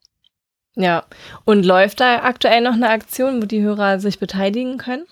Ja, 0.76 1.04
und 1.44 1.64
läuft 1.64 2.00
da 2.00 2.22
aktuell 2.22 2.62
noch 2.62 2.74
eine 2.74 2.90
Aktion, 2.90 3.42
wo 3.42 3.46
die 3.46 3.62
Hörer 3.62 3.98
sich 3.98 4.18
beteiligen 4.18 4.78
können? 4.78 5.06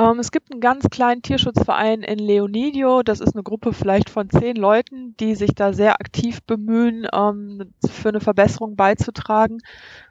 Ähm, 0.00 0.18
es 0.18 0.32
gibt 0.32 0.50
einen 0.50 0.62
ganz 0.62 0.88
kleinen 0.88 1.20
Tierschutzverein 1.20 2.02
in 2.02 2.18
Leonidio. 2.18 3.02
Das 3.02 3.20
ist 3.20 3.34
eine 3.34 3.42
Gruppe 3.42 3.74
vielleicht 3.74 4.08
von 4.08 4.30
zehn 4.30 4.56
Leuten, 4.56 5.14
die 5.20 5.34
sich 5.34 5.54
da 5.54 5.74
sehr 5.74 6.00
aktiv 6.00 6.42
bemühen, 6.42 7.06
ähm, 7.12 7.74
für 7.86 8.08
eine 8.08 8.20
Verbesserung 8.20 8.76
beizutragen. 8.76 9.58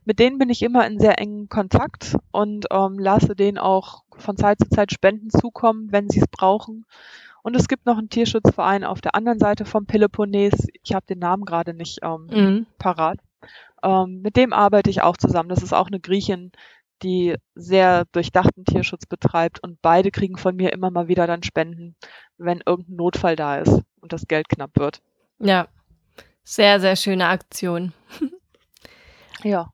Mit 0.06 0.20
denen 0.20 0.38
bin 0.38 0.52
ich 0.52 0.62
immer 0.62 0.86
in 0.86 1.00
sehr 1.00 1.20
engen 1.20 1.50
Kontakt 1.50 2.16
und 2.32 2.68
ähm, 2.72 3.00
lasse 3.00 3.36
denen 3.36 3.58
auch 3.58 4.04
von 4.16 4.38
Zeit 4.38 4.60
zu 4.60 4.70
Zeit 4.70 4.92
Spenden 4.92 5.32
zukommen, 5.32 5.92
wenn 5.92 6.08
sie 6.08 6.20
es 6.20 6.28
brauchen. 6.28 6.86
Und 7.42 7.56
es 7.56 7.68
gibt 7.68 7.88
noch 7.88 7.98
einen 7.98 8.10
Tierschutzverein 8.10 8.84
auf 8.84 9.02
der 9.02 9.16
anderen 9.16 9.40
Seite 9.40 9.66
vom 9.66 9.88
Peloponnes. 9.88 10.68
Ich 10.84 10.94
habe 10.94 11.06
den 11.08 11.20
Namen 11.20 11.46
gerade 11.46 11.74
nicht 11.74 12.00
ähm, 12.04 12.28
mhm. 12.30 12.66
parat. 12.78 13.18
Ähm, 13.82 14.22
mit 14.22 14.36
dem 14.36 14.54
arbeite 14.54 14.90
ich 14.92 15.02
auch 15.02 15.18
zusammen. 15.18 15.50
Das 15.50 15.64
ist 15.64 15.74
auch 15.74 15.88
eine 15.88 16.00
Griechin, 16.00 16.52
die 17.02 17.36
sehr 17.56 18.06
durchdachten 18.12 18.66
Tierschutz 18.66 19.06
betreibt 19.06 19.62
und 19.64 19.82
beide 19.82 20.12
kriegen 20.12 20.38
von 20.38 20.56
mir 20.56 20.74
immer 20.74 20.92
mal 20.92 21.08
wieder 21.08 21.28
dann 21.28 21.44
Spenden, 21.44 21.96
wenn 22.38 22.62
irgendein 22.66 22.96
Notfall 22.96 23.36
da 23.36 23.58
ist 23.58 23.82
und 24.02 24.14
das 24.14 24.28
Geld 24.28 24.50
knapp 24.50 24.72
wird. 24.76 25.02
Ja, 25.40 25.68
sehr, 26.44 26.80
sehr 26.80 26.96
schöne 26.96 27.28
Aktion. 27.28 27.94
ja. 29.44 29.72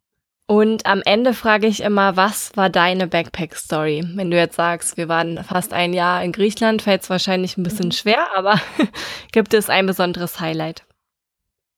Und 0.48 0.86
am 0.86 1.02
Ende 1.04 1.34
frage 1.34 1.66
ich 1.66 1.82
immer, 1.82 2.18
was 2.18 2.56
war 2.56 2.70
deine 2.70 3.08
Backpack-Story? 3.08 4.04
Wenn 4.14 4.30
du 4.30 4.38
jetzt 4.38 4.58
sagst, 4.58 4.96
wir 4.96 5.08
waren 5.08 5.44
fast 5.44 5.74
ein 5.74 5.94
Jahr 5.94 6.24
in 6.24 6.32
Griechenland, 6.32 6.84
fällt 6.84 7.02
es 7.02 7.10
wahrscheinlich 7.10 7.58
ein 7.58 7.64
bisschen 7.64 7.88
mhm. 7.88 7.94
schwer, 7.94 8.28
aber 8.36 8.60
gibt 9.32 9.56
es 9.56 9.70
ein 9.70 9.88
besonderes 9.88 10.40
Highlight? 10.40 10.84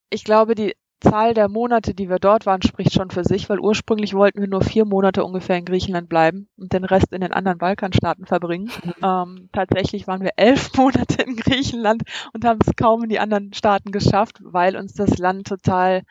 Ich 0.09 0.23
glaube, 0.25 0.55
die 0.55 0.75
Zahl 0.99 1.33
der 1.35 1.47
Monate, 1.47 1.93
die 1.93 2.09
wir 2.09 2.17
dort 2.17 2.45
waren, 2.45 2.63
spricht 2.63 2.93
schon 2.93 3.11
für 3.11 3.23
sich, 3.23 3.49
weil 3.49 3.59
ursprünglich 3.59 4.15
wollten 4.15 4.41
wir 4.41 4.47
nur 4.47 4.61
vier 4.61 4.83
Monate 4.85 5.23
ungefähr 5.23 5.57
in 5.57 5.65
Griechenland 5.65 6.09
bleiben 6.09 6.49
und 6.57 6.73
den 6.73 6.83
Rest 6.83 7.13
in 7.13 7.21
den 7.21 7.33
anderen 7.33 7.59
Balkanstaaten 7.59 8.25
verbringen. 8.25 8.71
Mhm. 8.83 8.93
Ähm, 9.03 9.49
tatsächlich 9.53 10.07
waren 10.07 10.21
wir 10.21 10.31
elf 10.37 10.73
Monate 10.77 11.21
in 11.21 11.35
Griechenland 11.35 12.03
und 12.33 12.45
haben 12.45 12.59
es 12.65 12.75
kaum 12.75 13.03
in 13.03 13.09
die 13.09 13.19
anderen 13.19 13.53
Staaten 13.53 13.91
geschafft, 13.91 14.39
weil 14.41 14.75
uns 14.75 14.93
das 14.93 15.17
Land 15.19 15.47
total 15.47 16.01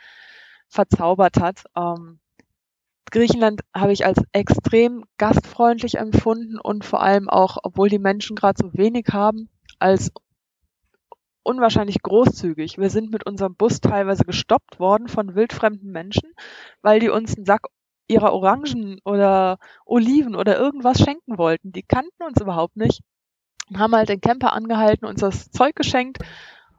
verzaubert 0.68 1.40
hat. 1.40 1.64
Ähm, 1.76 2.20
Griechenland 3.10 3.62
habe 3.74 3.92
ich 3.92 4.04
als 4.04 4.20
extrem 4.32 5.04
gastfreundlich 5.16 5.98
empfunden 5.98 6.58
und 6.58 6.84
vor 6.84 7.02
allem 7.02 7.28
auch, 7.28 7.58
obwohl 7.62 7.88
die 7.88 7.98
Menschen 7.98 8.36
gerade 8.36 8.58
so 8.60 8.72
wenig 8.72 9.06
haben, 9.12 9.48
als 9.78 10.12
unwahrscheinlich 11.46 12.02
großzügig. 12.02 12.76
Wir 12.78 12.90
sind 12.90 13.10
mit 13.12 13.24
unserem 13.24 13.54
Bus 13.54 13.80
teilweise 13.80 14.24
gestoppt 14.24 14.80
worden 14.80 15.08
von 15.08 15.34
wildfremden 15.34 15.90
Menschen, 15.92 16.32
weil 16.82 17.00
die 17.00 17.08
uns 17.08 17.36
einen 17.36 17.46
Sack 17.46 17.66
ihrer 18.08 18.32
Orangen 18.32 19.00
oder 19.04 19.58
Oliven 19.84 20.34
oder 20.34 20.58
irgendwas 20.58 20.98
schenken 20.98 21.38
wollten. 21.38 21.72
Die 21.72 21.82
kannten 21.82 22.22
uns 22.24 22.40
überhaupt 22.40 22.76
nicht 22.76 23.02
und 23.68 23.78
haben 23.78 23.94
halt 23.94 24.08
den 24.08 24.20
Camper 24.20 24.52
angehalten, 24.52 25.06
uns 25.06 25.20
das 25.20 25.50
Zeug 25.50 25.74
geschenkt, 25.76 26.18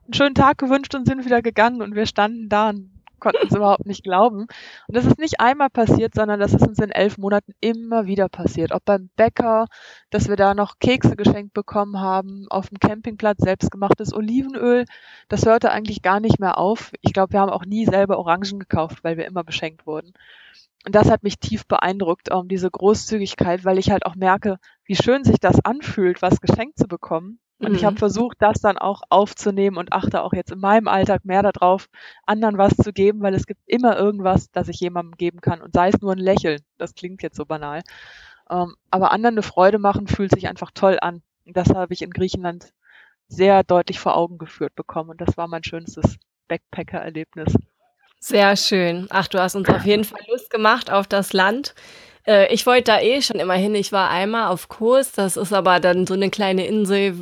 einen 0.05 0.13
schönen 0.13 0.35
Tag 0.35 0.57
gewünscht 0.57 0.95
und 0.95 1.05
sind 1.05 1.25
wieder 1.25 1.41
gegangen 1.41 1.81
und 1.81 1.95
wir 1.95 2.05
standen 2.05 2.49
da 2.49 2.69
und 2.69 2.96
konnten 3.19 3.47
es 3.47 3.55
überhaupt 3.55 3.85
nicht 3.85 4.03
glauben. 4.03 4.41
Und 4.87 4.95
das 4.95 5.05
ist 5.05 5.19
nicht 5.19 5.39
einmal 5.39 5.69
passiert, 5.69 6.13
sondern 6.15 6.39
das 6.39 6.53
ist 6.53 6.67
uns 6.67 6.79
in 6.79 6.91
elf 6.91 7.17
Monaten 7.17 7.53
immer 7.59 8.05
wieder 8.05 8.29
passiert. 8.29 8.71
Ob 8.71 8.85
beim 8.85 9.09
Bäcker, 9.15 9.67
dass 10.09 10.29
wir 10.29 10.35
da 10.35 10.53
noch 10.53 10.79
Kekse 10.79 11.15
geschenkt 11.15 11.53
bekommen 11.53 11.99
haben, 11.99 12.47
auf 12.49 12.69
dem 12.69 12.79
Campingplatz 12.79 13.39
selbstgemachtes 13.39 14.13
Olivenöl. 14.13 14.85
Das 15.29 15.45
hörte 15.45 15.71
eigentlich 15.71 16.01
gar 16.01 16.19
nicht 16.19 16.39
mehr 16.39 16.57
auf. 16.57 16.91
Ich 17.01 17.13
glaube, 17.13 17.33
wir 17.33 17.39
haben 17.39 17.51
auch 17.51 17.65
nie 17.65 17.85
selber 17.85 18.17
Orangen 18.17 18.59
gekauft, 18.59 19.03
weil 19.03 19.17
wir 19.17 19.25
immer 19.25 19.43
beschenkt 19.43 19.85
wurden. 19.85 20.13
Und 20.85 20.95
das 20.95 21.09
hat 21.09 21.23
mich 21.23 21.39
tief 21.39 21.65
beeindruckt, 21.67 22.31
um 22.31 22.47
diese 22.47 22.71
Großzügigkeit, 22.71 23.65
weil 23.65 23.77
ich 23.77 23.91
halt 23.91 24.05
auch 24.05 24.15
merke, 24.15 24.57
wie 24.85 24.95
schön 24.95 25.23
sich 25.23 25.39
das 25.39 25.63
anfühlt, 25.65 26.21
was 26.21 26.39
geschenkt 26.39 26.77
zu 26.77 26.87
bekommen 26.87 27.39
und 27.59 27.69
mhm. 27.69 27.75
ich 27.75 27.85
habe 27.85 27.97
versucht, 27.97 28.37
das 28.39 28.59
dann 28.61 28.77
auch 28.77 29.01
aufzunehmen 29.09 29.77
und 29.77 29.91
achte 29.91 30.21
auch 30.21 30.33
jetzt 30.33 30.51
in 30.51 30.59
meinem 30.59 30.87
Alltag 30.87 31.25
mehr 31.25 31.41
darauf, 31.41 31.89
anderen 32.25 32.57
was 32.57 32.75
zu 32.77 32.93
geben, 32.93 33.21
weil 33.21 33.33
es 33.33 33.47
gibt 33.47 33.61
immer 33.65 33.97
irgendwas, 33.97 34.51
das 34.51 34.67
ich 34.67 34.79
jemandem 34.79 35.15
geben 35.17 35.41
kann 35.41 35.61
und 35.61 35.73
sei 35.73 35.89
es 35.89 35.99
nur 36.01 36.11
ein 36.11 36.19
Lächeln. 36.19 36.61
Das 36.77 36.93
klingt 36.93 37.23
jetzt 37.23 37.35
so 37.35 37.45
banal. 37.45 37.81
Ähm, 38.49 38.75
aber 38.91 39.11
anderen 39.11 39.35
eine 39.35 39.43
Freude 39.43 39.79
machen 39.79 40.07
fühlt 40.07 40.31
sich 40.31 40.47
einfach 40.47 40.71
toll 40.71 40.97
an. 41.01 41.23
Und 41.45 41.57
das 41.57 41.69
habe 41.69 41.93
ich 41.93 42.01
in 42.01 42.11
Griechenland 42.11 42.73
sehr 43.27 43.63
deutlich 43.63 43.99
vor 43.99 44.15
Augen 44.15 44.37
geführt 44.37 44.75
bekommen 44.75 45.09
und 45.09 45.21
das 45.21 45.35
war 45.35 45.47
mein 45.47 45.63
schönstes 45.63 46.17
Backpacker-Erlebnis. 46.47 47.55
Sehr 48.19 48.55
schön. 48.55 49.07
Ach, 49.09 49.27
du 49.27 49.39
hast 49.39 49.55
uns 49.55 49.69
auf 49.69 49.85
jeden 49.85 50.03
Fall 50.03 50.21
Lust 50.29 50.49
gemacht 50.49 50.91
auf 50.91 51.07
das 51.07 51.33
Land. 51.33 51.75
Äh, 52.27 52.53
ich 52.53 52.65
wollte 52.65 52.91
da 52.91 53.01
eh 53.01 53.21
schon 53.21 53.39
immer 53.39 53.55
hin. 53.55 53.73
Ich 53.73 53.91
war 53.91 54.09
einmal 54.09 54.47
auf 54.51 54.67
Kurs. 54.67 55.13
Das 55.13 55.37
ist 55.37 55.53
aber 55.53 55.79
dann 55.79 56.05
so 56.05 56.13
eine 56.13 56.29
kleine 56.29 56.67
Insel, 56.67 57.15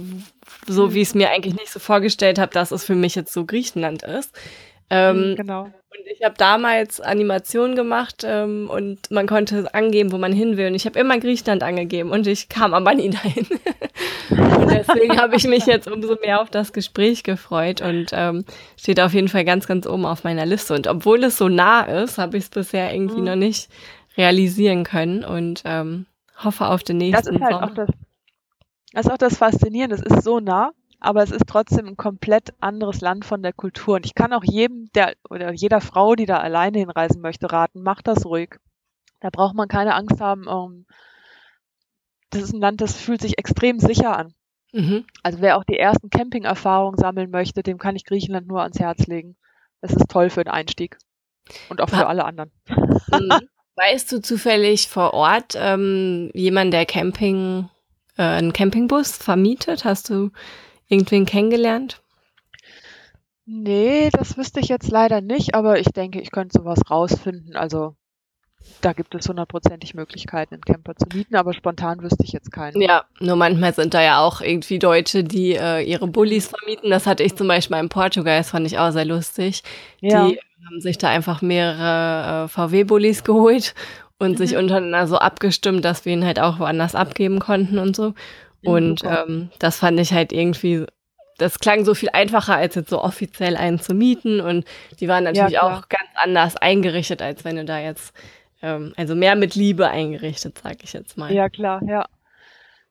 so 0.68 0.94
wie 0.94 1.02
ich 1.02 1.10
es 1.10 1.16
mir 1.16 1.30
eigentlich 1.30 1.56
nicht 1.56 1.72
so 1.72 1.80
vorgestellt 1.80 2.40
habe, 2.40 2.52
dass 2.52 2.72
es 2.72 2.84
für 2.84 2.96
mich 2.96 3.16
jetzt 3.16 3.32
so 3.32 3.46
Griechenland 3.46 4.04
ist. 4.04 4.34
Ähm, 4.90 5.32
mhm, 5.32 5.36
genau. 5.36 5.64
Und 5.64 6.08
ich 6.12 6.24
habe 6.24 6.36
damals 6.38 7.00
Animationen 7.00 7.76
gemacht 7.76 8.24
ähm, 8.26 8.70
und 8.70 9.10
man 9.12 9.28
konnte 9.28 9.74
angeben, 9.74 10.12
wo 10.12 10.18
man 10.18 10.34
hin 10.34 10.58
will. 10.58 10.68
Und 10.68 10.76
ich 10.76 10.86
habe 10.86 11.00
immer 11.00 11.18
Griechenland 11.18 11.64
angegeben 11.64 12.12
und 12.12 12.28
ich 12.28 12.50
kam 12.50 12.74
aber 12.74 12.94
nie 12.94 13.10
dahin. 13.24 13.48
und 14.30 14.70
deswegen 14.70 15.20
habe 15.20 15.38
ich 15.38 15.48
mich 15.48 15.66
jetzt 15.66 15.88
umso 15.88 16.18
mehr 16.22 16.42
auf 16.42 16.50
das 16.50 16.74
Gespräch 16.74 17.24
gefreut 17.24 17.82
und 17.82 18.08
ähm, 18.12 18.44
steht 18.78 19.00
auf 19.00 19.14
jeden 19.14 19.30
Fall 19.30 19.46
ganz, 19.46 19.68
ganz 19.68 19.88
oben 19.88 20.06
auf 20.06 20.24
meiner 20.24 20.46
Liste. 20.46 20.74
Und 20.74 20.88
obwohl 20.88 21.24
es 21.24 21.38
so 21.38 21.48
nah 21.48 21.84
ist, 21.84 22.18
habe 22.18 22.38
ich 22.38 22.44
es 22.44 22.50
bisher 22.50 22.94
irgendwie 22.94 23.20
mhm. 23.20 23.26
noch 23.26 23.36
nicht 23.36 23.70
realisieren 24.18 24.84
können 24.84 25.24
und 25.24 25.62
ähm, 25.66 26.06
hoffe 26.38 26.68
auf 26.68 26.84
den 26.84 26.98
nächsten 26.98 27.26
das 27.26 27.36
ist 27.36 27.42
halt 27.42 27.54
Sommer. 27.54 27.66
Auch 27.66 27.74
das, 27.74 27.90
das 28.94 29.06
ist 29.06 29.12
auch 29.12 29.18
das 29.18 29.38
Faszinierende. 29.38 29.96
Es 29.96 30.02
ist 30.02 30.24
so 30.24 30.40
nah, 30.40 30.72
aber 31.00 31.24
es 31.24 31.32
ist 31.32 31.48
trotzdem 31.48 31.86
ein 31.88 31.98
komplett 31.98 32.54
anderes 32.60 33.02
Land 33.02 33.26
von 33.26 33.44
der 33.44 33.54
Kultur. 33.54 33.96
Und 33.96 34.06
ich 34.06 34.16
kann 34.16 34.34
auch 34.34 34.44
jedem, 34.44 34.90
der 34.96 35.16
oder 35.30 35.54
jeder 35.54 35.82
Frau, 35.82 36.16
die 36.16 36.26
da 36.26 36.40
alleine 36.40 36.80
hinreisen 36.80 37.22
möchte, 37.22 37.52
raten, 37.52 37.82
macht 37.82 38.08
das 38.08 38.26
ruhig. 38.26 38.56
Da 39.20 39.30
braucht 39.30 39.56
man 39.56 39.68
keine 39.68 39.96
Angst 39.96 40.22
haben. 40.22 40.48
Um, 40.48 40.72
ähm, 40.72 40.86
das 42.32 42.44
ist 42.44 42.54
ein 42.54 42.60
Land, 42.60 42.82
das 42.82 42.96
fühlt 42.96 43.22
sich 43.22 43.38
extrem 43.38 43.80
sicher 43.80 44.18
an. 44.18 44.34
Mhm. 44.74 45.06
Also 45.24 45.40
wer 45.42 45.58
auch 45.58 45.64
die 45.64 45.78
ersten 45.78 46.10
Camping-Erfahrungen 46.10 46.98
sammeln 46.98 47.32
möchte, 47.32 47.64
dem 47.64 47.78
kann 47.78 47.96
ich 47.96 48.04
Griechenland 48.04 48.48
nur 48.48 48.62
ans 48.62 48.80
Herz 48.80 49.08
legen. 49.08 49.38
Es 49.82 49.94
ist 49.94 50.10
toll 50.10 50.30
für 50.30 50.44
den 50.44 50.52
Einstieg. 50.52 50.98
Und 51.70 51.80
auch 51.80 51.90
für 51.90 52.08
alle 52.08 52.26
anderen. 52.26 52.52
Mhm. 52.68 53.48
Weißt 53.76 54.12
du 54.12 54.22
zufällig 54.22 54.88
vor 54.88 55.14
Ort 55.14 55.54
ähm, 55.58 56.32
jemand, 56.34 56.74
der 56.74 56.86
Camping, 56.86 57.70
äh, 58.18 58.24
einen 58.24 58.54
Campingbus 58.54 59.18
vermietet? 59.18 59.84
Hast 59.84 60.10
du 60.10 60.32
irgendwen 60.88 61.26
kennengelernt? 61.26 62.02
Nee, 63.46 64.10
das 64.12 64.38
wüsste 64.38 64.60
ich 64.60 64.70
jetzt 64.70 64.90
leider 64.90 65.22
nicht, 65.22 65.54
aber 65.54 65.80
ich 65.80 65.88
denke, 65.88 66.20
ich 66.20 66.32
könnte 66.32 66.58
sowas 66.58 66.80
rausfinden. 66.90 67.56
Also 67.56 67.96
da 68.82 68.94
gibt 68.94 69.14
es 69.14 69.28
hundertprozentig 69.28 69.94
Möglichkeiten, 69.94 70.56
einen 70.56 70.64
Camper 70.64 70.96
zu 70.96 71.06
mieten, 71.14 71.36
aber 71.36 71.54
spontan 71.54 72.02
wüsste 72.02 72.24
ich 72.24 72.32
jetzt 72.32 72.52
keinen. 72.52 72.82
Ja, 72.82 73.06
nur 73.20 73.36
manchmal 73.36 73.74
sind 73.74 73.94
da 73.94 74.02
ja 74.02 74.20
auch 74.20 74.42
irgendwie 74.42 74.80
Deutsche, 74.80 75.24
die 75.24 75.54
äh, 75.54 75.82
ihre 75.82 76.08
Bullis 76.08 76.48
vermieten. 76.48 76.90
Das 76.90 77.06
hatte 77.06 77.24
ich 77.24 77.36
zum 77.36 77.48
Beispiel 77.48 77.78
in 77.78 77.90
Portugal, 77.90 78.40
das 78.40 78.50
fand 78.50 78.66
ich 78.66 78.80
auch 78.80 78.92
sehr 78.92 79.06
lustig. 79.06 79.64
Ja. 80.02 80.28
Die 80.28 80.40
haben 80.66 80.82
sich 80.82 80.98
da 80.98 81.10
einfach 81.10 81.42
mehrere 81.42 82.46
äh, 82.46 82.48
VW-Bullis 82.48 83.24
geholt 83.24 83.76
und 84.18 84.32
mhm. 84.32 84.38
sich 84.38 84.56
untereinander 84.56 85.08
so 85.08 85.18
abgestimmt, 85.18 85.86
dass 85.86 86.06
wir 86.06 86.14
ihn 86.14 86.26
halt 86.26 86.40
auch 86.40 86.60
woanders 86.60 86.96
abgeben 86.96 87.40
konnten 87.40 87.78
und 87.78 87.96
so. 87.96 88.14
Und 88.64 89.04
ähm, 89.04 89.50
das 89.60 89.78
fand 89.78 90.00
ich 90.00 90.12
halt 90.12 90.34
irgendwie, 90.34 90.86
das 91.38 91.60
klang 91.60 91.86
so 91.86 91.94
viel 91.94 92.10
einfacher, 92.14 92.56
als 92.56 92.76
jetzt 92.76 92.90
so 92.90 93.02
offiziell 93.02 93.58
einen 93.58 93.80
zu 93.80 93.94
mieten. 93.94 94.42
Und 94.42 94.66
die 95.00 95.08
waren 95.08 95.26
natürlich 95.26 95.54
ja, 95.54 95.64
auch 95.64 95.88
ganz 95.88 96.10
anders 96.16 96.58
eingerichtet, 96.58 97.22
als 97.22 97.46
wenn 97.46 97.58
du 97.58 97.66
da 97.66 97.80
jetzt, 97.80 98.14
ähm, 98.62 98.94
also 98.98 99.16
mehr 99.16 99.36
mit 99.36 99.54
Liebe 99.56 99.88
eingerichtet, 99.88 100.60
sag 100.64 100.84
ich 100.84 100.94
jetzt 100.94 101.18
mal. 101.18 101.32
Ja, 101.32 101.50
klar, 101.50 101.82
ja. 101.88 102.06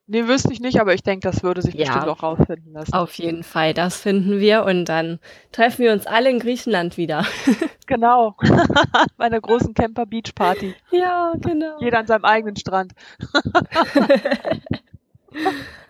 Nee, 0.06 0.28
wüsste 0.28 0.52
ich 0.52 0.60
nicht, 0.60 0.80
aber 0.80 0.92
ich 0.92 1.02
denke, 1.02 1.26
das 1.26 1.42
würde 1.42 1.62
sich 1.62 1.74
ja, 1.74 1.86
bestimmt 1.86 2.08
auch 2.08 2.22
rausfinden 2.22 2.74
lassen. 2.74 2.92
Auf 2.92 3.14
jeden 3.14 3.42
Fall, 3.42 3.72
das 3.72 3.96
finden 3.96 4.38
wir 4.38 4.64
und 4.64 4.84
dann 4.84 5.18
treffen 5.50 5.84
wir 5.84 5.92
uns 5.92 6.06
alle 6.06 6.28
in 6.28 6.40
Griechenland 6.40 6.98
wieder. 6.98 7.24
genau. 7.86 8.36
Bei 9.16 9.24
einer 9.24 9.40
großen 9.40 9.72
Camper 9.72 10.04
Beach 10.04 10.34
Party. 10.34 10.74
Ja, 10.90 11.32
genau. 11.40 11.78
Jeder 11.80 12.00
an 12.00 12.06
seinem 12.06 12.26
eigenen 12.26 12.56
Strand. 12.56 12.92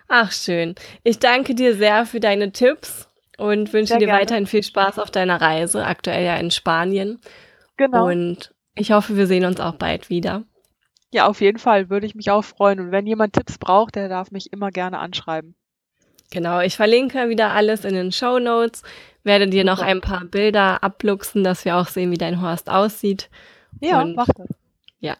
Ach, 0.07 0.31
schön. 0.31 0.75
Ich 1.03 1.19
danke 1.19 1.53
dir 1.53 1.75
sehr 1.75 2.05
für 2.05 2.21
deine 2.21 2.53
Tipps 2.53 3.09
und 3.37 3.73
wünsche 3.73 3.93
sehr 3.93 3.99
dir 3.99 4.05
gerne. 4.05 4.21
weiterhin 4.21 4.47
viel 4.47 4.63
Spaß 4.63 4.97
auf 4.97 5.11
deiner 5.11 5.41
Reise, 5.41 5.85
aktuell 5.85 6.23
ja 6.23 6.37
in 6.37 6.51
Spanien. 6.51 7.19
Genau. 7.75 8.07
Und 8.07 8.53
ich 8.75 8.93
hoffe, 8.93 9.17
wir 9.17 9.27
sehen 9.27 9.43
uns 9.43 9.59
auch 9.59 9.75
bald 9.75 10.09
wieder. 10.09 10.43
Ja, 11.15 11.27
auf 11.27 11.39
jeden 11.39 11.59
Fall 11.59 11.89
würde 11.89 12.05
ich 12.05 12.13
mich 12.13 12.29
auch 12.29 12.43
freuen. 12.43 12.81
Und 12.81 12.91
wenn 12.91 13.07
jemand 13.07 13.31
Tipps 13.31 13.57
braucht, 13.57 13.95
der 13.95 14.09
darf 14.09 14.31
mich 14.31 14.51
immer 14.51 14.69
gerne 14.69 14.99
anschreiben. 14.99 15.55
Genau, 16.29 16.59
ich 16.59 16.75
verlinke 16.75 17.29
wieder 17.29 17.51
alles 17.51 17.85
in 17.85 17.93
den 17.93 18.11
Show 18.11 18.37
Notes, 18.37 18.83
werde 19.23 19.47
dir 19.47 19.63
noch 19.63 19.79
ein 19.79 20.01
paar 20.01 20.25
Bilder 20.25 20.83
abluchsen, 20.83 21.45
dass 21.45 21.63
wir 21.63 21.77
auch 21.77 21.87
sehen, 21.87 22.11
wie 22.11 22.17
dein 22.17 22.41
Horst 22.41 22.69
aussieht. 22.69 23.29
Ja, 23.79 24.01
und 24.01 24.17
mach 24.17 24.27
das. 24.35 24.49
Ja, 24.99 25.15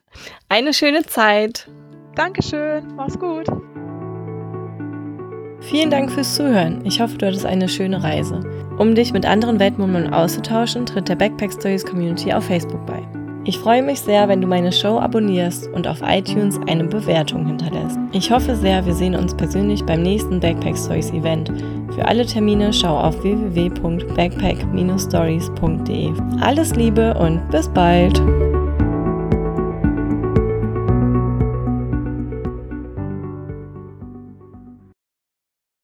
eine 0.50 0.74
schöne 0.74 1.04
Zeit. 1.04 1.70
Dankeschön, 2.16 2.94
mach's 2.98 3.18
gut. 3.18 3.48
Vielen 5.62 5.92
Dank 5.92 6.12
fürs 6.12 6.36
Zuhören. 6.36 6.86
Ich 6.86 7.00
hoffe, 7.00 7.18
du 7.18 7.26
hattest 7.26 7.46
eine 7.46 7.70
schöne 7.70 8.04
Reise. 8.04 8.42
Um 8.78 8.96
dich 8.96 9.14
mit 9.14 9.26
anderen 9.26 9.62
Weltmurmeln 9.62 10.14
auszutauschen, 10.14 10.86
tritt 10.86 11.08
der 11.08 11.16
Backpack 11.16 11.54
Stories 11.54 11.86
Community 11.86 12.34
auf 12.34 12.44
Facebook 12.44 12.86
bei. 12.86 13.25
Ich 13.48 13.60
freue 13.60 13.84
mich 13.84 14.02
sehr, 14.02 14.28
wenn 14.28 14.42
du 14.42 14.48
meine 14.48 14.72
Show 14.72 14.98
abonnierst 14.98 15.68
und 15.68 15.88
auf 15.88 16.02
iTunes 16.02 16.60
eine 16.68 16.86
Bewertung 16.86 17.46
hinterlässt. 17.46 18.00
Ich 18.12 18.32
hoffe 18.32 18.56
sehr, 18.56 18.84
wir 18.88 18.96
sehen 18.96 19.16
uns 19.16 19.36
persönlich 19.36 19.86
beim 19.86 20.02
nächsten 20.02 20.40
Backpack 20.40 20.76
Stories 20.76 21.12
Event. 21.12 21.54
Für 21.94 22.08
alle 22.08 22.26
Termine 22.26 22.74
schau 22.74 22.98
auf 22.98 23.22
www.backpack-stories.de. 23.22 26.12
Alles 26.42 26.76
Liebe 26.76 27.14
und 27.14 27.48
bis 27.52 27.70
bald! 27.70 28.20